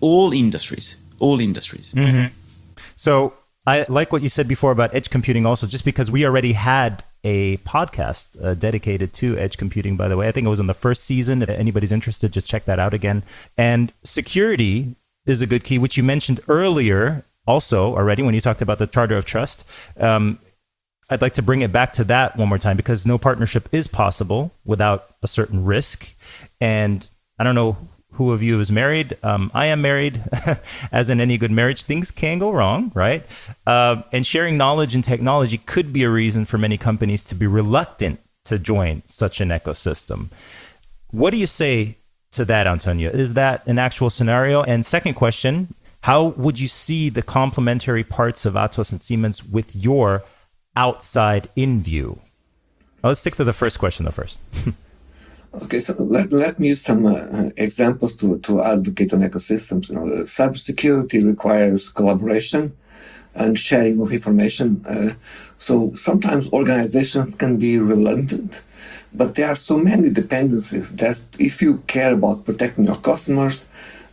all 0.00 0.32
industries, 0.32 0.96
all 1.18 1.40
industries. 1.40 1.92
Mm-hmm. 1.92 2.32
So 2.96 3.34
I 3.66 3.86
like 3.88 4.12
what 4.12 4.22
you 4.22 4.28
said 4.28 4.48
before 4.48 4.72
about 4.72 4.94
edge 4.94 5.10
computing 5.10 5.46
also, 5.46 5.66
just 5.66 5.84
because 5.84 6.10
we 6.10 6.26
already 6.26 6.52
had 6.52 7.04
a 7.24 7.58
podcast 7.58 8.42
uh, 8.42 8.54
dedicated 8.54 9.12
to 9.14 9.38
edge 9.38 9.56
computing, 9.56 9.96
by 9.96 10.08
the 10.08 10.16
way. 10.16 10.28
I 10.28 10.32
think 10.32 10.46
it 10.46 10.50
was 10.50 10.60
in 10.60 10.66
the 10.66 10.74
first 10.74 11.04
season. 11.04 11.42
If 11.42 11.48
anybody's 11.48 11.92
interested, 11.92 12.32
just 12.32 12.48
check 12.48 12.64
that 12.64 12.80
out 12.80 12.94
again. 12.94 13.22
And 13.56 13.92
security 14.02 14.96
is 15.26 15.40
a 15.40 15.46
good 15.46 15.62
key, 15.62 15.78
which 15.78 15.96
you 15.96 16.02
mentioned 16.02 16.40
earlier 16.48 17.24
also 17.46 17.94
already 17.96 18.22
when 18.22 18.34
you 18.34 18.40
talked 18.40 18.62
about 18.62 18.78
the 18.78 18.86
charter 18.86 19.16
of 19.16 19.24
trust. 19.24 19.64
Um, 19.98 20.38
I'd 21.08 21.22
like 21.22 21.34
to 21.34 21.42
bring 21.42 21.60
it 21.60 21.72
back 21.72 21.92
to 21.94 22.04
that 22.04 22.36
one 22.36 22.48
more 22.48 22.58
time 22.58 22.76
because 22.76 23.06
no 23.06 23.18
partnership 23.18 23.68
is 23.70 23.86
possible 23.86 24.52
without 24.64 25.06
a 25.22 25.28
certain 25.28 25.64
risk. 25.64 26.14
And 26.60 27.06
I 27.38 27.44
don't 27.44 27.54
know 27.54 27.76
who 28.12 28.32
of 28.32 28.42
you 28.42 28.60
is 28.60 28.70
married. 28.70 29.16
Um, 29.22 29.50
I 29.54 29.66
am 29.66 29.82
married. 29.82 30.22
As 30.92 31.10
in 31.10 31.20
any 31.20 31.38
good 31.38 31.50
marriage, 31.50 31.84
things 31.84 32.10
can 32.10 32.38
go 32.38 32.50
wrong, 32.50 32.92
right? 32.94 33.24
Uh, 33.66 34.02
and 34.12 34.26
sharing 34.26 34.56
knowledge 34.56 34.94
and 34.94 35.02
technology 35.02 35.58
could 35.58 35.92
be 35.92 36.02
a 36.02 36.10
reason 36.10 36.44
for 36.44 36.58
many 36.58 36.76
companies 36.76 37.24
to 37.24 37.34
be 37.34 37.46
reluctant 37.46 38.20
to 38.44 38.58
join 38.58 39.02
such 39.06 39.40
an 39.40 39.48
ecosystem. 39.48 40.28
What 41.10 41.30
do 41.30 41.36
you 41.36 41.46
say 41.46 41.96
to 42.32 42.44
that, 42.44 42.66
Antonio? 42.66 43.10
Is 43.10 43.34
that 43.34 43.66
an 43.66 43.78
actual 43.78 44.10
scenario? 44.10 44.62
And 44.62 44.84
second 44.84 45.14
question, 45.14 45.74
how 46.02 46.28
would 46.36 46.58
you 46.58 46.68
see 46.68 47.08
the 47.08 47.22
complementary 47.22 48.04
parts 48.04 48.44
of 48.44 48.54
Atos 48.54 48.90
and 48.90 49.00
Siemens 49.00 49.44
with 49.44 49.74
your 49.74 50.24
outside 50.74 51.48
in 51.54 51.82
view? 51.82 52.20
Let's 53.02 53.20
stick 53.20 53.36
to 53.36 53.44
the 53.44 53.52
first 53.52 53.78
question 53.78 54.04
though 54.04 54.12
first. 54.12 54.38
okay, 55.62 55.80
so 55.80 55.94
let, 55.98 56.32
let 56.32 56.58
me 56.58 56.68
use 56.68 56.82
some 56.82 57.06
uh, 57.06 57.50
examples 57.56 58.16
to, 58.16 58.38
to 58.40 58.62
advocate 58.62 59.12
on 59.12 59.20
ecosystems. 59.20 59.88
You 59.88 59.94
know, 59.94 60.02
cybersecurity 60.24 61.24
requires 61.24 61.90
collaboration 61.90 62.76
and 63.34 63.58
sharing 63.58 64.00
of 64.00 64.12
information. 64.12 64.84
Uh, 64.86 65.14
so 65.58 65.92
sometimes 65.94 66.50
organizations 66.52 67.34
can 67.34 67.56
be 67.56 67.78
reluctant, 67.78 68.62
but 69.12 69.34
there 69.34 69.48
are 69.48 69.56
so 69.56 69.78
many 69.78 70.10
dependencies 70.10 70.90
that 70.92 71.22
if 71.38 71.62
you 71.62 71.78
care 71.86 72.12
about 72.12 72.44
protecting 72.44 72.86
your 72.86 72.96
customers, 72.96 73.66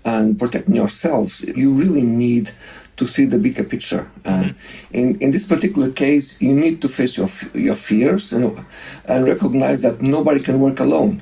and 0.05 0.39
protecting 0.39 0.75
yourselves, 0.75 1.41
you 1.41 1.71
really 1.71 2.01
need 2.01 2.51
to 2.97 3.07
see 3.07 3.25
the 3.25 3.37
bigger 3.37 3.63
picture. 3.63 4.09
Uh, 4.25 4.49
in 4.91 5.17
in 5.19 5.31
this 5.31 5.47
particular 5.47 5.91
case, 5.91 6.37
you 6.41 6.53
need 6.53 6.81
to 6.81 6.89
face 6.89 7.17
your 7.17 7.29
your 7.53 7.75
fears 7.75 8.33
and 8.33 9.25
recognize 9.25 9.81
that 9.81 10.01
nobody 10.01 10.39
can 10.39 10.59
work 10.59 10.79
alone. 10.79 11.21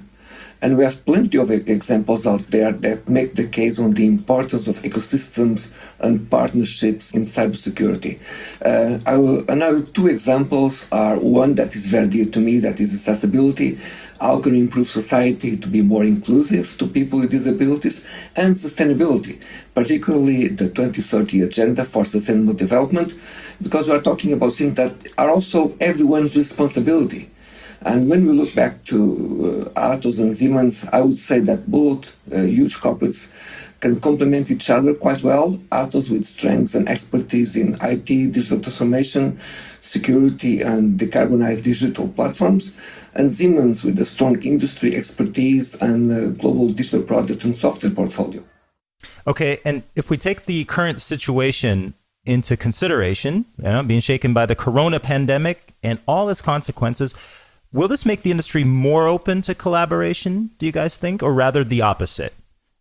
And 0.62 0.76
we 0.76 0.84
have 0.84 1.06
plenty 1.06 1.38
of 1.38 1.52
examples 1.52 2.26
out 2.26 2.50
there 2.50 2.72
that 2.72 3.08
make 3.08 3.36
the 3.36 3.48
case 3.48 3.78
on 3.78 3.94
the 3.94 4.08
importance 4.08 4.68
of 4.68 4.82
ecosystems 4.82 5.68
and 6.00 6.30
partnerships 6.32 7.12
in 7.12 7.24
cybersecurity. 7.24 8.20
Uh, 8.66 9.00
will, 9.20 9.46
another 9.50 9.82
two 9.82 10.08
examples 10.08 10.88
are 10.92 11.20
one 11.20 11.54
that 11.56 11.76
is 11.76 11.86
very 11.86 12.08
dear 12.08 12.26
to 12.26 12.40
me, 12.40 12.58
that 12.60 12.80
is 12.80 12.94
accessibility. 12.94 13.78
How 14.20 14.40
can 14.40 14.54
we 14.54 14.62
improve 14.62 14.88
society 14.88 15.58
to 15.58 15.68
be 15.68 15.84
more 15.84 16.04
inclusive 16.04 16.76
to 16.80 16.88
people 16.88 17.20
with 17.20 17.30
disabilities 17.30 18.04
and 18.36 18.56
sustainability, 18.56 19.40
particularly 19.76 20.48
the 20.48 20.70
2030 20.70 21.42
Agenda 21.42 21.86
for 21.86 22.04
Sustainable 22.04 22.56
Development, 22.56 23.14
because 23.62 23.88
we 23.88 23.94
are 23.94 24.02
talking 24.02 24.34
about 24.34 24.54
things 24.54 24.74
that 24.76 24.94
are 25.20 25.30
also 25.30 25.78
everyone's 25.80 26.36
responsibility. 26.36 27.30
And 27.82 28.10
when 28.10 28.26
we 28.26 28.34
look 28.34 28.54
back 28.56 28.84
to 28.86 29.72
uh, 29.76 29.96
Atos 29.96 30.20
and 30.20 30.38
Siemens, 30.38 30.86
I 30.92 31.02
would 31.02 31.18
say 31.18 31.40
that 31.42 31.70
both 31.70 32.16
uh, 32.32 32.42
huge 32.42 32.78
corporates 32.78 33.28
can 33.80 34.00
complement 34.00 34.50
each 34.50 34.70
other 34.70 34.94
quite 34.94 35.22
well. 35.22 35.54
Atos 35.72 36.10
with 36.10 36.26
strengths 36.26 36.74
and 36.74 36.90
expertise 36.90 37.56
in 37.56 37.78
IT, 37.82 38.06
digital 38.06 38.60
transformation, 38.60 39.40
security, 39.82 40.62
and 40.62 41.00
decarbonized 41.00 41.64
digital 41.64 42.08
platforms, 42.08 42.74
and 43.14 43.32
Siemens 43.32 43.84
with 43.84 44.00
a 44.00 44.06
strong 44.06 44.42
industry 44.42 44.96
expertise 44.96 45.76
and 45.76 46.40
global 46.40 46.70
digital 46.70 47.04
product 47.04 47.44
and 47.44 47.56
software 47.56 47.92
portfolio. 47.92 48.44
Okay, 49.28 49.60
and 49.64 49.84
if 49.96 50.10
we 50.10 50.18
take 50.18 50.46
the 50.46 50.66
current 50.66 51.02
situation 51.02 51.94
into 52.26 52.58
consideration, 52.58 53.46
you 53.58 53.64
know, 53.64 53.84
being 53.84 54.02
shaken 54.02 54.34
by 54.34 54.46
the 54.46 54.56
corona 54.56 55.00
pandemic 55.00 55.74
and 55.82 56.00
all 56.08 56.30
its 56.30 56.42
consequences, 56.42 57.16
Will 57.74 57.88
this 57.88 58.06
make 58.06 58.22
the 58.22 58.32
industry 58.32 58.64
more 58.64 59.08
open 59.08 59.42
to 59.44 59.54
collaboration, 59.54 60.52
do 60.58 60.66
you 60.66 60.72
guys 60.72 60.96
think, 60.96 61.22
or 61.22 61.34
rather 61.34 61.64
the 61.64 61.82
opposite? 61.82 62.34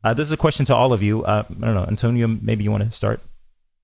Uh, 0.05 0.15
this 0.15 0.29
is 0.29 0.33
a 0.33 0.37
question 0.37 0.65
to 0.67 0.75
all 0.75 0.93
of 0.93 1.03
you. 1.03 1.25
Uh, 1.25 1.45
I 1.49 1.65
don't 1.65 1.75
know, 1.75 1.87
Antonio, 1.89 2.29
maybe 2.29 2.63
you 2.63 2.71
want 2.71 2.85
to 2.85 2.93
start? 2.93 3.21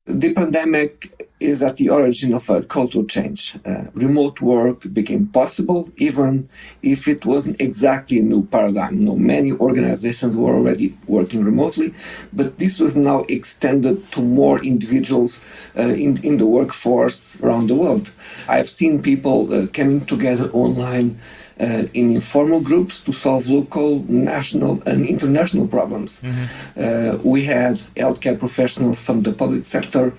The 0.06 0.32
pandemic 0.32 1.31
is 1.42 1.62
at 1.62 1.76
the 1.76 1.90
origin 1.90 2.32
of 2.34 2.48
a 2.48 2.62
cultural 2.62 3.04
change. 3.04 3.56
Uh, 3.64 3.84
remote 3.94 4.40
work 4.40 4.92
became 4.92 5.26
possible, 5.26 5.90
even 5.96 6.48
if 6.82 7.08
it 7.08 7.24
wasn't 7.24 7.60
exactly 7.60 8.18
a 8.18 8.22
new 8.22 8.44
paradigm. 8.46 8.98
You 8.98 9.04
know, 9.06 9.16
many 9.16 9.52
organizations 9.52 10.36
were 10.36 10.54
already 10.54 10.96
working 11.06 11.44
remotely, 11.44 11.94
but 12.32 12.58
this 12.58 12.80
was 12.80 12.94
now 12.96 13.24
extended 13.28 14.10
to 14.12 14.20
more 14.22 14.62
individuals 14.62 15.40
uh, 15.78 15.82
in, 15.82 16.22
in 16.22 16.38
the 16.38 16.46
workforce 16.46 17.36
around 17.42 17.68
the 17.68 17.74
world. 17.74 18.10
I've 18.48 18.68
seen 18.68 19.02
people 19.02 19.52
uh, 19.52 19.66
coming 19.66 20.04
together 20.06 20.50
online 20.50 21.18
uh, 21.60 21.84
in 21.94 22.14
informal 22.14 22.60
groups 22.60 23.00
to 23.00 23.12
solve 23.12 23.46
local, 23.48 24.04
national, 24.08 24.82
and 24.86 25.06
international 25.06 25.68
problems. 25.68 26.20
Mm-hmm. 26.20 26.44
Uh, 26.76 27.18
we 27.22 27.44
had 27.44 27.76
healthcare 27.96 28.38
professionals 28.38 29.02
from 29.02 29.22
the 29.22 29.32
public 29.32 29.64
sector 29.64 30.12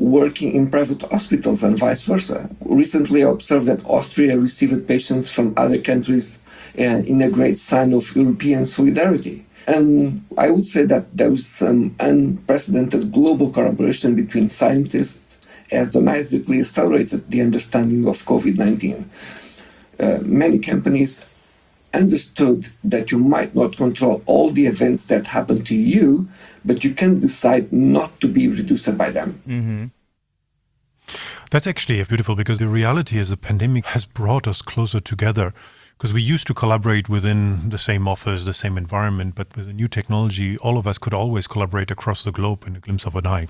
working 0.00 0.52
in 0.52 0.70
private 0.70 1.02
hospitals 1.02 1.62
and 1.62 1.78
vice 1.78 2.04
versa. 2.04 2.48
Recently, 2.64 3.22
I 3.22 3.30
observed 3.30 3.66
that 3.66 3.84
Austria 3.84 4.36
received 4.38 4.88
patients 4.88 5.28
from 5.28 5.52
other 5.56 5.78
countries 5.78 6.38
uh, 6.78 6.82
in 6.82 7.20
a 7.20 7.30
great 7.30 7.58
sign 7.58 7.92
of 7.92 8.16
European 8.16 8.66
solidarity. 8.66 9.46
And 9.66 10.24
I 10.38 10.50
would 10.50 10.66
say 10.66 10.84
that 10.84 11.16
there 11.16 11.30
is 11.30 11.46
some 11.46 11.94
unprecedented 12.00 13.12
global 13.12 13.50
collaboration 13.50 14.14
between 14.16 14.48
scientists 14.48 15.20
has 15.70 15.90
dramatically 15.90 16.60
accelerated 16.60 17.30
the 17.30 17.42
understanding 17.42 18.08
of 18.08 18.24
COVID 18.24 18.56
19. 18.56 19.08
Uh, 20.00 20.18
many 20.22 20.58
companies 20.58 21.20
understood 21.92 22.72
that 22.84 23.10
you 23.10 23.18
might 23.18 23.54
not 23.54 23.76
control 23.76 24.22
all 24.26 24.50
the 24.50 24.66
events 24.66 25.06
that 25.06 25.26
happen 25.26 25.62
to 25.64 25.74
you, 25.74 26.28
but 26.64 26.84
you 26.84 26.94
can 26.94 27.20
decide 27.20 27.72
not 27.72 28.20
to 28.20 28.28
be 28.28 28.48
reduced 28.48 28.96
by 28.96 29.10
them. 29.10 29.42
Mm-hmm. 29.46 29.84
That's 31.50 31.66
actually 31.66 32.02
beautiful 32.04 32.36
because 32.36 32.58
the 32.58 32.68
reality 32.68 33.18
is 33.18 33.30
the 33.30 33.36
pandemic 33.36 33.86
has 33.86 34.04
brought 34.04 34.46
us 34.46 34.62
closer 34.62 35.00
together 35.00 35.52
because 35.98 36.12
we 36.14 36.22
used 36.22 36.46
to 36.46 36.54
collaborate 36.54 37.08
within 37.08 37.68
the 37.68 37.76
same 37.78 38.08
office, 38.08 38.44
the 38.44 38.54
same 38.54 38.78
environment, 38.78 39.34
but 39.34 39.54
with 39.56 39.66
the 39.66 39.72
new 39.72 39.88
technology, 39.88 40.56
all 40.58 40.78
of 40.78 40.86
us 40.86 40.96
could 40.96 41.12
always 41.12 41.46
collaborate 41.46 41.90
across 41.90 42.24
the 42.24 42.32
globe 42.32 42.64
in 42.66 42.76
a 42.76 42.80
glimpse 42.80 43.04
of 43.04 43.16
an 43.16 43.26
eye 43.26 43.48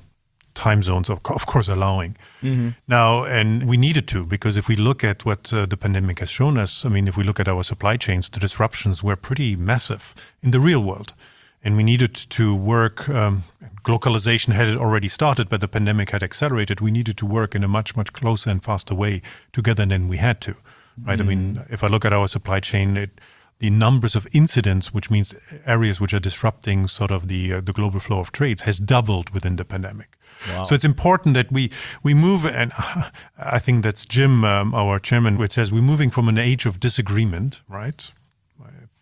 time 0.55 0.83
zones, 0.83 1.09
of, 1.09 1.21
of 1.27 1.47
course, 1.47 1.69
allowing. 1.69 2.17
Mm-hmm. 2.43 2.71
Now, 2.89 3.25
and 3.25 3.69
we 3.69 3.77
needed 3.77 4.09
to, 4.09 4.25
because 4.27 4.57
if 4.57 4.69
we 4.69 4.77
look 4.77 5.05
at 5.05 5.25
what 5.25 5.53
uh, 5.53 5.67
the 5.67 5.77
pandemic 5.77 6.19
has 6.21 6.29
shown 6.29 6.59
us, 6.59 6.85
I 6.85 6.89
mean, 6.89 7.09
if 7.09 7.17
we 7.17 7.25
look 7.25 7.41
at 7.41 7.49
our 7.49 7.63
supply 7.63 7.97
chains, 7.97 8.29
the 8.29 8.41
disruptions 8.41 9.03
were 9.03 9.17
pretty 9.17 9.57
massive 9.57 10.15
in 10.43 10.51
the 10.51 10.61
real 10.61 10.83
world. 10.83 11.15
And 11.63 11.77
we 11.77 11.83
needed 11.83 12.15
to 12.15 12.55
work. 12.55 13.09
Um, 13.09 13.45
globalization 13.83 14.53
had 14.53 14.77
already 14.77 15.09
started, 15.09 15.49
but 15.49 15.61
the 15.61 15.69
pandemic 15.69 16.11
had 16.11 16.23
accelerated. 16.23 16.81
We 16.81 16.91
needed 16.91 17.17
to 17.19 17.27
work 17.27 17.55
in 17.55 17.65
a 17.65 17.69
much, 17.69 17.97
much 17.97 18.13
closer 18.13 18.51
and 18.51 18.63
faster 18.63 18.95
way 18.95 19.23
together 19.53 19.87
than 19.87 20.09
we 20.09 20.19
had 20.19 20.41
to. 20.43 20.55
Right? 21.03 21.19
Mm. 21.19 21.23
I 21.23 21.25
mean, 21.25 21.65
if 21.71 21.83
I 21.83 21.89
look 21.89 22.05
at 22.05 22.13
our 22.13 22.29
supply 22.29 22.61
chain, 22.61 22.97
it, 22.97 23.21
the 23.59 23.71
numbers 23.71 24.17
of 24.17 24.27
incidents, 24.33 24.93
which 24.93 25.11
means 25.11 25.35
areas 25.67 26.01
which 26.01 26.15
are 26.15 26.21
disrupting 26.21 26.89
sort 26.89 27.11
of 27.11 27.29
the 27.29 27.55
uh, 27.55 27.61
the 27.61 27.73
global 27.73 28.01
flow 28.01 28.21
of 28.21 28.33
trades, 28.33 28.63
has 28.63 28.81
doubled 28.81 29.31
within 29.31 29.57
the 29.57 29.65
pandemic. 29.65 30.17
Wow. 30.49 30.65
So 30.65 30.75
it's 30.75 30.85
important 30.85 31.35
that 31.35 31.53
we 31.53 31.71
we 32.03 32.15
move, 32.15 32.47
and 32.47 32.73
I 33.39 33.59
think 33.59 33.83
that's 33.83 34.05
Jim, 34.05 34.45
um, 34.45 34.75
our 34.75 34.99
chairman, 34.99 35.37
which 35.37 35.53
says 35.53 35.71
we're 35.71 35.83
moving 35.83 36.11
from 36.11 36.29
an 36.29 36.39
age 36.39 36.67
of 36.67 36.81
disagreement, 36.81 37.61
right? 37.69 38.11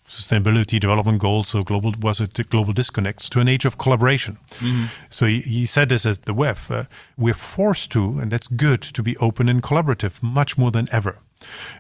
Sustainability 0.09 0.81
development 0.81 1.21
goals, 1.21 1.49
so 1.49 1.63
global 1.63 1.93
was 2.01 2.21
it 2.21 2.49
global 2.49 2.73
disconnects, 2.73 3.29
to 3.29 3.41
an 3.41 3.49
age 3.49 3.65
of 3.65 3.77
collaboration. 3.77 4.39
Mm-hmm. 4.59 4.87
So 5.11 5.27
he, 5.27 5.41
he, 5.41 5.67
said 5.67 5.91
this 5.91 6.07
at 6.07 6.25
the 6.25 6.35
WEF. 6.35 6.71
Uh, 6.71 6.85
we're 7.19 7.35
forced 7.35 7.93
to, 7.93 8.19
and 8.19 8.31
that's 8.31 8.49
good, 8.49 8.81
to 8.83 9.03
be 9.03 9.17
open 9.19 9.49
and 9.49 9.63
collaborative 9.63 10.23
much 10.23 10.57
more 10.57 10.71
than 10.71 10.89
ever. 10.91 11.19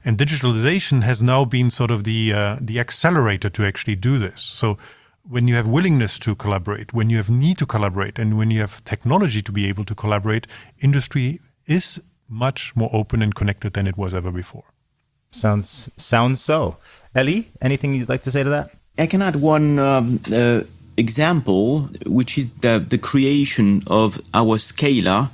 And 0.04 0.18
digitalization 0.18 1.02
has 1.02 1.22
now 1.22 1.44
been 1.44 1.70
sort 1.70 1.90
of 1.90 2.04
the 2.04 2.32
uh, 2.32 2.56
the 2.60 2.78
accelerator 2.78 3.50
to 3.50 3.64
actually 3.64 3.96
do 3.96 4.18
this. 4.18 4.40
So 4.40 4.78
when 5.28 5.48
you 5.48 5.54
have 5.54 5.66
willingness 5.66 6.18
to 6.20 6.34
collaborate, 6.34 6.92
when 6.92 7.10
you 7.10 7.16
have 7.16 7.30
need 7.30 7.58
to 7.58 7.66
collaborate, 7.66 8.18
and 8.18 8.38
when 8.38 8.50
you 8.50 8.60
have 8.60 8.84
technology 8.84 9.42
to 9.42 9.52
be 9.52 9.66
able 9.66 9.84
to 9.86 9.94
collaborate, 9.94 10.46
industry 10.80 11.40
is 11.66 12.00
much 12.28 12.76
more 12.76 12.90
open 12.92 13.22
and 13.22 13.34
connected 13.34 13.72
than 13.72 13.86
it 13.86 13.96
was 13.96 14.14
ever 14.14 14.30
before. 14.30 14.64
Sounds 15.30 15.90
sounds 15.96 16.40
so. 16.40 16.76
Elie, 17.14 17.48
anything 17.60 17.94
you'd 17.94 18.08
like 18.08 18.22
to 18.22 18.32
say 18.32 18.42
to 18.42 18.50
that? 18.50 18.70
I 18.98 19.06
can 19.06 19.22
add 19.22 19.36
one 19.36 19.78
um, 19.78 20.20
uh, 20.32 20.62
example, 20.96 21.82
which 22.06 22.36
is 22.36 22.50
the, 22.60 22.78
the 22.78 22.98
creation 22.98 23.82
of 23.86 24.20
our 24.34 24.58
Scaler, 24.58 25.30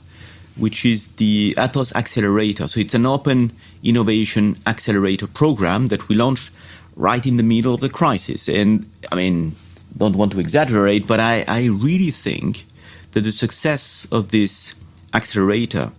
which 0.56 0.84
is 0.84 1.12
the 1.16 1.54
Atos 1.56 1.94
Accelerator. 1.94 2.68
So 2.68 2.80
it's 2.80 2.94
an 2.94 3.06
open 3.06 3.52
innovation 3.82 4.56
accelerator 4.66 5.26
program 5.26 5.88
that 5.88 6.08
we 6.08 6.14
launched 6.14 6.50
right 6.96 7.24
in 7.26 7.36
the 7.36 7.42
middle 7.42 7.74
of 7.74 7.80
the 7.80 7.88
crisis. 7.88 8.48
And 8.48 8.86
I 9.10 9.16
mean, 9.16 9.56
don't 9.96 10.16
want 10.16 10.32
to 10.32 10.40
exaggerate, 10.40 11.06
but 11.06 11.20
I, 11.20 11.44
I 11.48 11.66
really 11.66 12.10
think 12.10 12.64
that 13.12 13.22
the 13.22 13.32
success 13.32 14.06
of 14.12 14.30
this 14.30 14.74
accelerator 15.12 15.90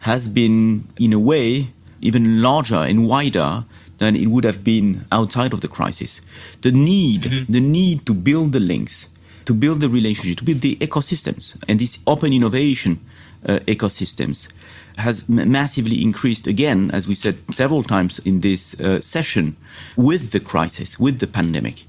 has 0.00 0.28
been, 0.28 0.84
in 0.98 1.12
a 1.12 1.18
way, 1.18 1.68
even 2.00 2.42
larger 2.42 2.76
and 2.76 3.08
wider 3.08 3.64
than 3.98 4.16
it 4.16 4.26
would 4.28 4.44
have 4.44 4.64
been 4.64 5.02
outside 5.12 5.52
of 5.52 5.60
the 5.60 5.68
crisis. 5.68 6.20
The 6.62 6.72
need, 6.72 7.22
mm-hmm. 7.22 7.52
the 7.52 7.60
need 7.60 8.06
to 8.06 8.14
build 8.14 8.52
the 8.52 8.60
links, 8.60 9.08
to 9.44 9.54
build 9.54 9.80
the 9.80 9.88
relationship, 9.88 10.38
to 10.38 10.44
build 10.44 10.60
the 10.60 10.76
ecosystems, 10.76 11.62
and 11.68 11.78
this 11.78 11.98
open 12.06 12.32
innovation 12.32 13.00
uh, 13.46 13.58
ecosystems 13.66 14.48
has 14.96 15.28
massively 15.28 16.02
increased 16.02 16.46
again, 16.46 16.90
as 16.92 17.06
we 17.06 17.14
said 17.14 17.36
several 17.52 17.84
times 17.84 18.18
in 18.20 18.40
this 18.40 18.78
uh, 18.80 19.00
session, 19.00 19.56
with 19.96 20.32
the 20.32 20.40
crisis, 20.40 20.98
with 20.98 21.20
the 21.20 21.26
pandemic. 21.26 21.84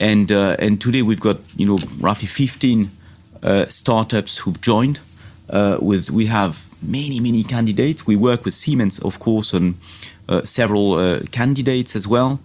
And, 0.00 0.32
uh, 0.32 0.56
and 0.58 0.80
today 0.80 1.02
we've 1.02 1.20
got 1.20 1.38
you 1.56 1.66
know 1.66 1.78
roughly 1.98 2.26
15 2.26 2.90
uh, 3.42 3.66
startups 3.66 4.38
who've 4.38 4.60
joined. 4.60 5.00
Uh, 5.50 5.78
with 5.80 6.10
we 6.10 6.26
have 6.26 6.64
many 6.80 7.18
many 7.20 7.42
candidates. 7.42 8.06
We 8.06 8.16
work 8.16 8.44
with 8.44 8.54
Siemens, 8.54 9.00
of 9.00 9.18
course, 9.18 9.52
on 9.52 9.74
several 10.44 10.94
uh, 10.94 11.20
candidates 11.30 11.96
as 11.96 12.06
well, 12.06 12.40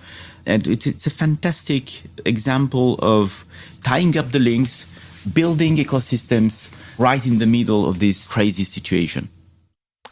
and 0.45 0.67
it's, 0.67 0.86
it's 0.88 1.08
a 1.08 1.12
fantastic 1.12 2.02
example 2.26 2.98
of 3.02 3.45
tying 3.84 4.17
up 4.17 4.32
the 4.32 4.39
links, 4.39 4.86
building 5.34 5.78
ecosystems 5.78 6.74
right 6.98 7.26
in 7.26 7.39
the 7.39 7.45
middle 7.45 7.88
of 7.88 8.00
this 8.00 8.28
crazy 8.28 8.63
situation. 8.63 9.30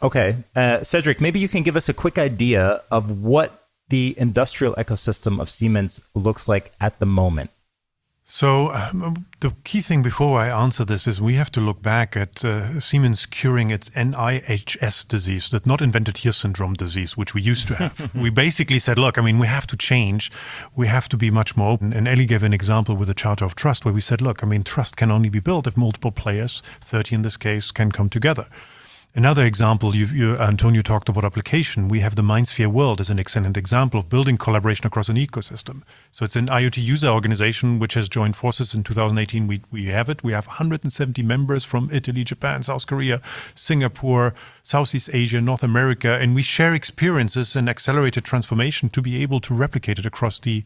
Okay. 0.02 0.36
Uh, 0.54 0.78
Cedrik, 0.82 1.20
maybe 1.20 1.38
you 1.38 1.48
can 1.48 1.62
give 1.62 1.76
us 1.76 1.88
a 1.88 1.94
quick 1.94 2.18
idea 2.18 2.82
of 2.90 3.22
what 3.22 3.68
the 3.88 4.14
industrial 4.18 4.74
ecosystem 4.74 5.40
of 5.40 5.48
Siemens 5.50 6.00
looks 6.14 6.48
like 6.48 6.72
at 6.80 6.98
the 6.98 7.06
moment. 7.06 7.50
So, 8.34 8.72
um, 8.72 9.26
the 9.38 9.54
key 9.62 9.80
thing 9.80 10.02
before 10.02 10.40
I 10.40 10.48
answer 10.48 10.84
this 10.84 11.06
is 11.06 11.22
we 11.22 11.34
have 11.34 11.52
to 11.52 11.60
look 11.60 11.80
back 11.80 12.16
at 12.16 12.44
uh, 12.44 12.80
Siemens 12.80 13.26
curing 13.26 13.70
its 13.70 13.90
NIHS 13.90 15.06
disease, 15.06 15.50
that 15.50 15.66
not 15.66 15.80
invented 15.80 16.16
here 16.16 16.32
syndrome 16.32 16.74
disease, 16.74 17.16
which 17.16 17.32
we 17.32 17.40
used 17.40 17.68
to 17.68 17.74
have. 17.76 18.12
we 18.12 18.30
basically 18.30 18.80
said, 18.80 18.98
look, 18.98 19.18
I 19.18 19.22
mean, 19.22 19.38
we 19.38 19.46
have 19.46 19.68
to 19.68 19.76
change. 19.76 20.32
We 20.74 20.88
have 20.88 21.08
to 21.10 21.16
be 21.16 21.30
much 21.30 21.56
more 21.56 21.70
open. 21.70 21.92
And 21.92 22.08
Elie 22.08 22.26
gave 22.26 22.42
an 22.42 22.52
example 22.52 22.96
with 22.96 23.06
the 23.06 23.14
Charter 23.14 23.44
of 23.44 23.54
Trust, 23.54 23.84
where 23.84 23.94
we 23.94 24.00
said, 24.00 24.20
look, 24.20 24.42
I 24.42 24.48
mean, 24.48 24.64
trust 24.64 24.96
can 24.96 25.12
only 25.12 25.28
be 25.28 25.38
built 25.38 25.68
if 25.68 25.76
multiple 25.76 26.10
players, 26.10 26.60
30 26.80 27.14
in 27.14 27.22
this 27.22 27.36
case, 27.36 27.70
can 27.70 27.92
come 27.92 28.08
together. 28.08 28.48
Another 29.16 29.46
example, 29.46 29.94
you, 29.94 30.06
you, 30.06 30.36
Antonio 30.38 30.82
talked 30.82 31.08
about 31.08 31.24
application. 31.24 31.86
We 31.86 32.00
have 32.00 32.16
the 32.16 32.22
MindSphere 32.22 32.66
World 32.66 33.00
as 33.00 33.10
an 33.10 33.20
excellent 33.20 33.56
example 33.56 34.00
of 34.00 34.08
building 34.08 34.36
collaboration 34.36 34.88
across 34.88 35.08
an 35.08 35.14
ecosystem. 35.14 35.82
So 36.10 36.24
it's 36.24 36.34
an 36.34 36.48
IoT 36.48 36.82
user 36.82 37.06
organization 37.06 37.78
which 37.78 37.94
has 37.94 38.08
joined 38.08 38.34
forces 38.34 38.74
in 38.74 38.82
2018. 38.82 39.46
We, 39.46 39.62
we 39.70 39.84
have 39.84 40.08
it. 40.08 40.24
We 40.24 40.32
have 40.32 40.48
170 40.48 41.22
members 41.22 41.62
from 41.62 41.90
Italy, 41.92 42.24
Japan, 42.24 42.64
South 42.64 42.88
Korea, 42.88 43.22
Singapore, 43.54 44.34
Southeast 44.64 45.08
Asia, 45.12 45.40
North 45.40 45.62
America, 45.62 46.18
and 46.20 46.34
we 46.34 46.42
share 46.42 46.74
experiences 46.74 47.54
and 47.54 47.68
accelerated 47.68 48.24
transformation 48.24 48.88
to 48.88 49.00
be 49.00 49.22
able 49.22 49.38
to 49.42 49.54
replicate 49.54 50.00
it 50.00 50.06
across 50.06 50.40
the 50.40 50.64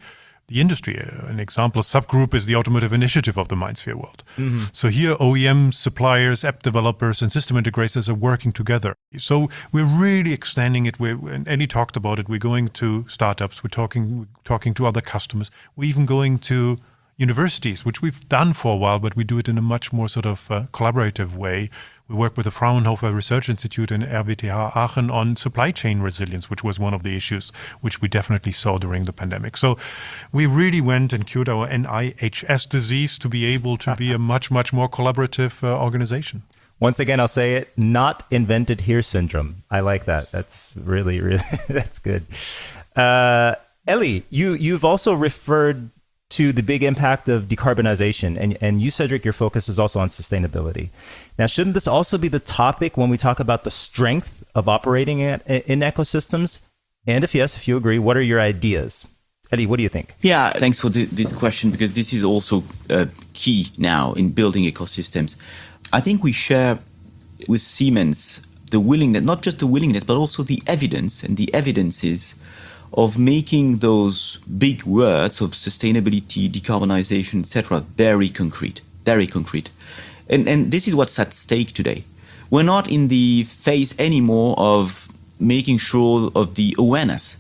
the 0.49 0.61
industry. 0.61 0.97
An 0.97 1.39
example, 1.39 1.81
a 1.81 1.85
subgroup 1.85 2.35
is 2.35 2.47
the 2.47 2.57
automotive 2.57 2.93
initiative 2.93 3.39
of 3.39 3.49
the 3.49 3.55
MindSphere 3.55 3.95
world. 3.95 4.25
Mm-hmm. 4.37 4.65
So 4.73 4.89
here, 4.89 5.15
OEM 5.17 5.73
suppliers, 5.73 6.43
app 6.43 6.63
developers, 6.63 7.23
and 7.23 7.31
system 7.31 7.57
integrators 7.57 8.09
are 8.09 8.15
working 8.15 8.53
together. 8.53 8.95
So 9.17 9.49
we're 9.73 9.85
really 9.85 10.33
extending 10.33 10.87
it. 10.87 10.99
We're, 10.99 11.19
and 11.29 11.47
Elie 11.47 11.67
talked 11.67 11.97
about 11.97 12.19
it. 12.19 12.29
We're 12.29 12.39
going 12.39 12.69
to 12.69 13.07
startups. 13.09 13.63
We're 13.63 13.69
talking, 13.69 14.21
we're 14.21 14.27
talking 14.45 14.75
to 14.75 14.87
other 14.87 15.03
customers. 15.03 15.51
We're 15.77 15.89
even 15.89 16.07
going 16.07 16.39
to 16.41 16.79
universities, 17.19 17.85
which 17.85 18.01
we've 18.01 18.27
done 18.29 18.53
for 18.55 18.73
a 18.75 18.77
while, 18.77 19.01
but 19.01 19.17
we 19.17 19.25
do 19.25 19.39
it 19.39 19.49
in 19.49 19.59
a 19.59 19.63
much 19.63 19.93
more 19.93 20.09
sort 20.09 20.25
of 20.25 20.51
uh, 20.51 20.67
collaborative 20.73 21.35
way 21.35 21.69
we 22.09 22.15
work 22.15 22.37
with 22.37 22.45
the 22.45 22.51
Fraunhofer 22.51 23.13
Research 23.13 23.51
Institute 23.51 23.91
and 23.91 24.03
RWTH 24.03 24.75
Aachen 24.75 25.11
on 25.11 25.37
supply 25.37 25.71
chain 25.71 26.01
resilience, 26.01 26.49
which 26.49 26.65
was 26.65 26.79
one 26.79 26.95
of 26.95 27.03
the 27.03 27.15
issues 27.15 27.53
which 27.83 28.01
we 28.01 28.09
definitely 28.09 28.53
saw 28.53 28.79
during 28.79 29.05
the 29.05 29.13
pandemic. 29.13 29.57
So 29.59 29.77
we 30.33 30.47
really 30.47 30.81
went 30.81 31.13
and 31.13 31.27
cured 31.27 31.51
our 31.51 31.69
NIHS 31.69 32.69
disease 32.69 33.19
to 33.19 33.29
be 33.29 33.45
able 33.45 33.77
to 33.79 33.95
be 33.95 34.13
a 34.13 34.19
much, 34.33 34.51
much 34.51 34.73
more 34.73 34.89
collaborative 34.89 35.63
uh, 35.63 35.83
organization. 35.83 36.43
Once 36.81 36.99
again, 36.99 37.21
I'll 37.21 37.29
say 37.29 37.57
it: 37.57 37.77
not 37.77 38.25
invented 38.31 38.83
here 38.83 39.03
syndrome. 39.03 39.65
I 39.71 39.81
like 39.81 40.05
that. 40.05 40.31
That's 40.33 40.73
really, 40.77 41.21
really 41.21 41.43
that's 41.69 41.99
good. 41.99 42.25
Uh, 42.95 43.57
Elie, 43.87 44.23
you 44.31 44.53
you've 44.55 44.85
also 44.85 45.13
referred 45.13 45.91
to 46.39 46.53
the 46.53 46.63
big 46.63 46.85
impact 46.85 47.29
of 47.29 47.49
decarbonization. 47.49 48.39
And, 48.39 48.57
and 48.61 48.81
you, 48.81 48.93
Cedrik, 48.93 49.25
your 49.25 49.33
focus 49.33 49.69
is 49.69 49.77
also 49.77 49.99
on 49.99 50.09
sustainability. 50.09 50.91
Now, 51.37 51.47
shouldn't 51.47 51.75
this 51.75 51.89
also 51.89 52.17
be 52.17 52.29
the 52.29 52.39
topic 52.39 52.97
when 52.97 53.11
we 53.11 53.19
talk 53.19 53.41
about 53.41 53.65
the 53.65 53.73
strength 53.73 54.45
of 54.55 54.69
operating 54.69 55.19
in, 55.19 55.41
in 55.73 55.81
ecosystems? 55.81 56.61
And 57.09 57.25
if 57.25 57.35
yes, 57.35 57.57
if 57.57 57.67
you 57.67 57.77
agree, 57.77 57.99
what 57.99 58.17
are 58.17 58.23
your 58.23 58.41
ideas? 58.41 59.05
Elie, 59.51 59.67
what 59.67 59.79
do 59.79 59.83
you 59.83 59.89
think? 59.89 60.15
Yeah, 60.21 60.53
thanks 60.53 60.79
for 60.79 60.91
the, 60.91 61.07
this 61.07 61.33
question 61.33 61.73
because 61.73 61.95
this 61.95 62.13
is 62.13 62.23
also 62.23 62.63
uh, 62.89 63.07
key 63.33 63.67
now 63.77 64.13
in 64.13 64.31
building 64.31 64.63
ecosystems. 64.63 65.37
I 65.93 66.01
think 66.01 66.23
we 66.23 66.31
share 66.31 66.79
with 67.49 67.63
Siemens 67.63 68.47
the 68.71 68.79
willingness, 68.79 69.25
not 69.25 69.43
just 69.43 69.59
the 69.59 69.67
willingness, 69.67 70.05
but 70.05 70.17
also 70.17 70.45
the 70.45 70.63
evidence, 70.69 71.25
and 71.25 71.37
the 71.37 71.53
evidence 71.53 72.05
is 72.05 72.37
of 72.93 73.19
making 73.19 73.79
those 73.79 74.39
big 74.59 74.83
words 74.85 75.41
of 75.41 75.51
sustainability, 75.53 76.51
decarbonization, 76.51 77.41
etc., 77.41 77.81
very 77.97 78.29
concrete, 78.29 78.81
very 79.05 79.27
concrete. 79.27 79.71
And, 80.29 80.49
and 80.49 80.71
this 80.71 80.89
is 80.89 80.95
what's 80.95 81.19
at 81.19 81.33
stake 81.33 81.73
today. 81.73 82.05
We're 82.51 82.63
not 82.63 82.91
in 82.91 83.09
the 83.09 83.45
phase 83.45 83.99
anymore 83.99 84.55
of 84.59 85.09
making 85.39 85.79
sure 85.79 86.31
of 86.35 86.55
the 86.55 86.75
awareness 86.79 87.37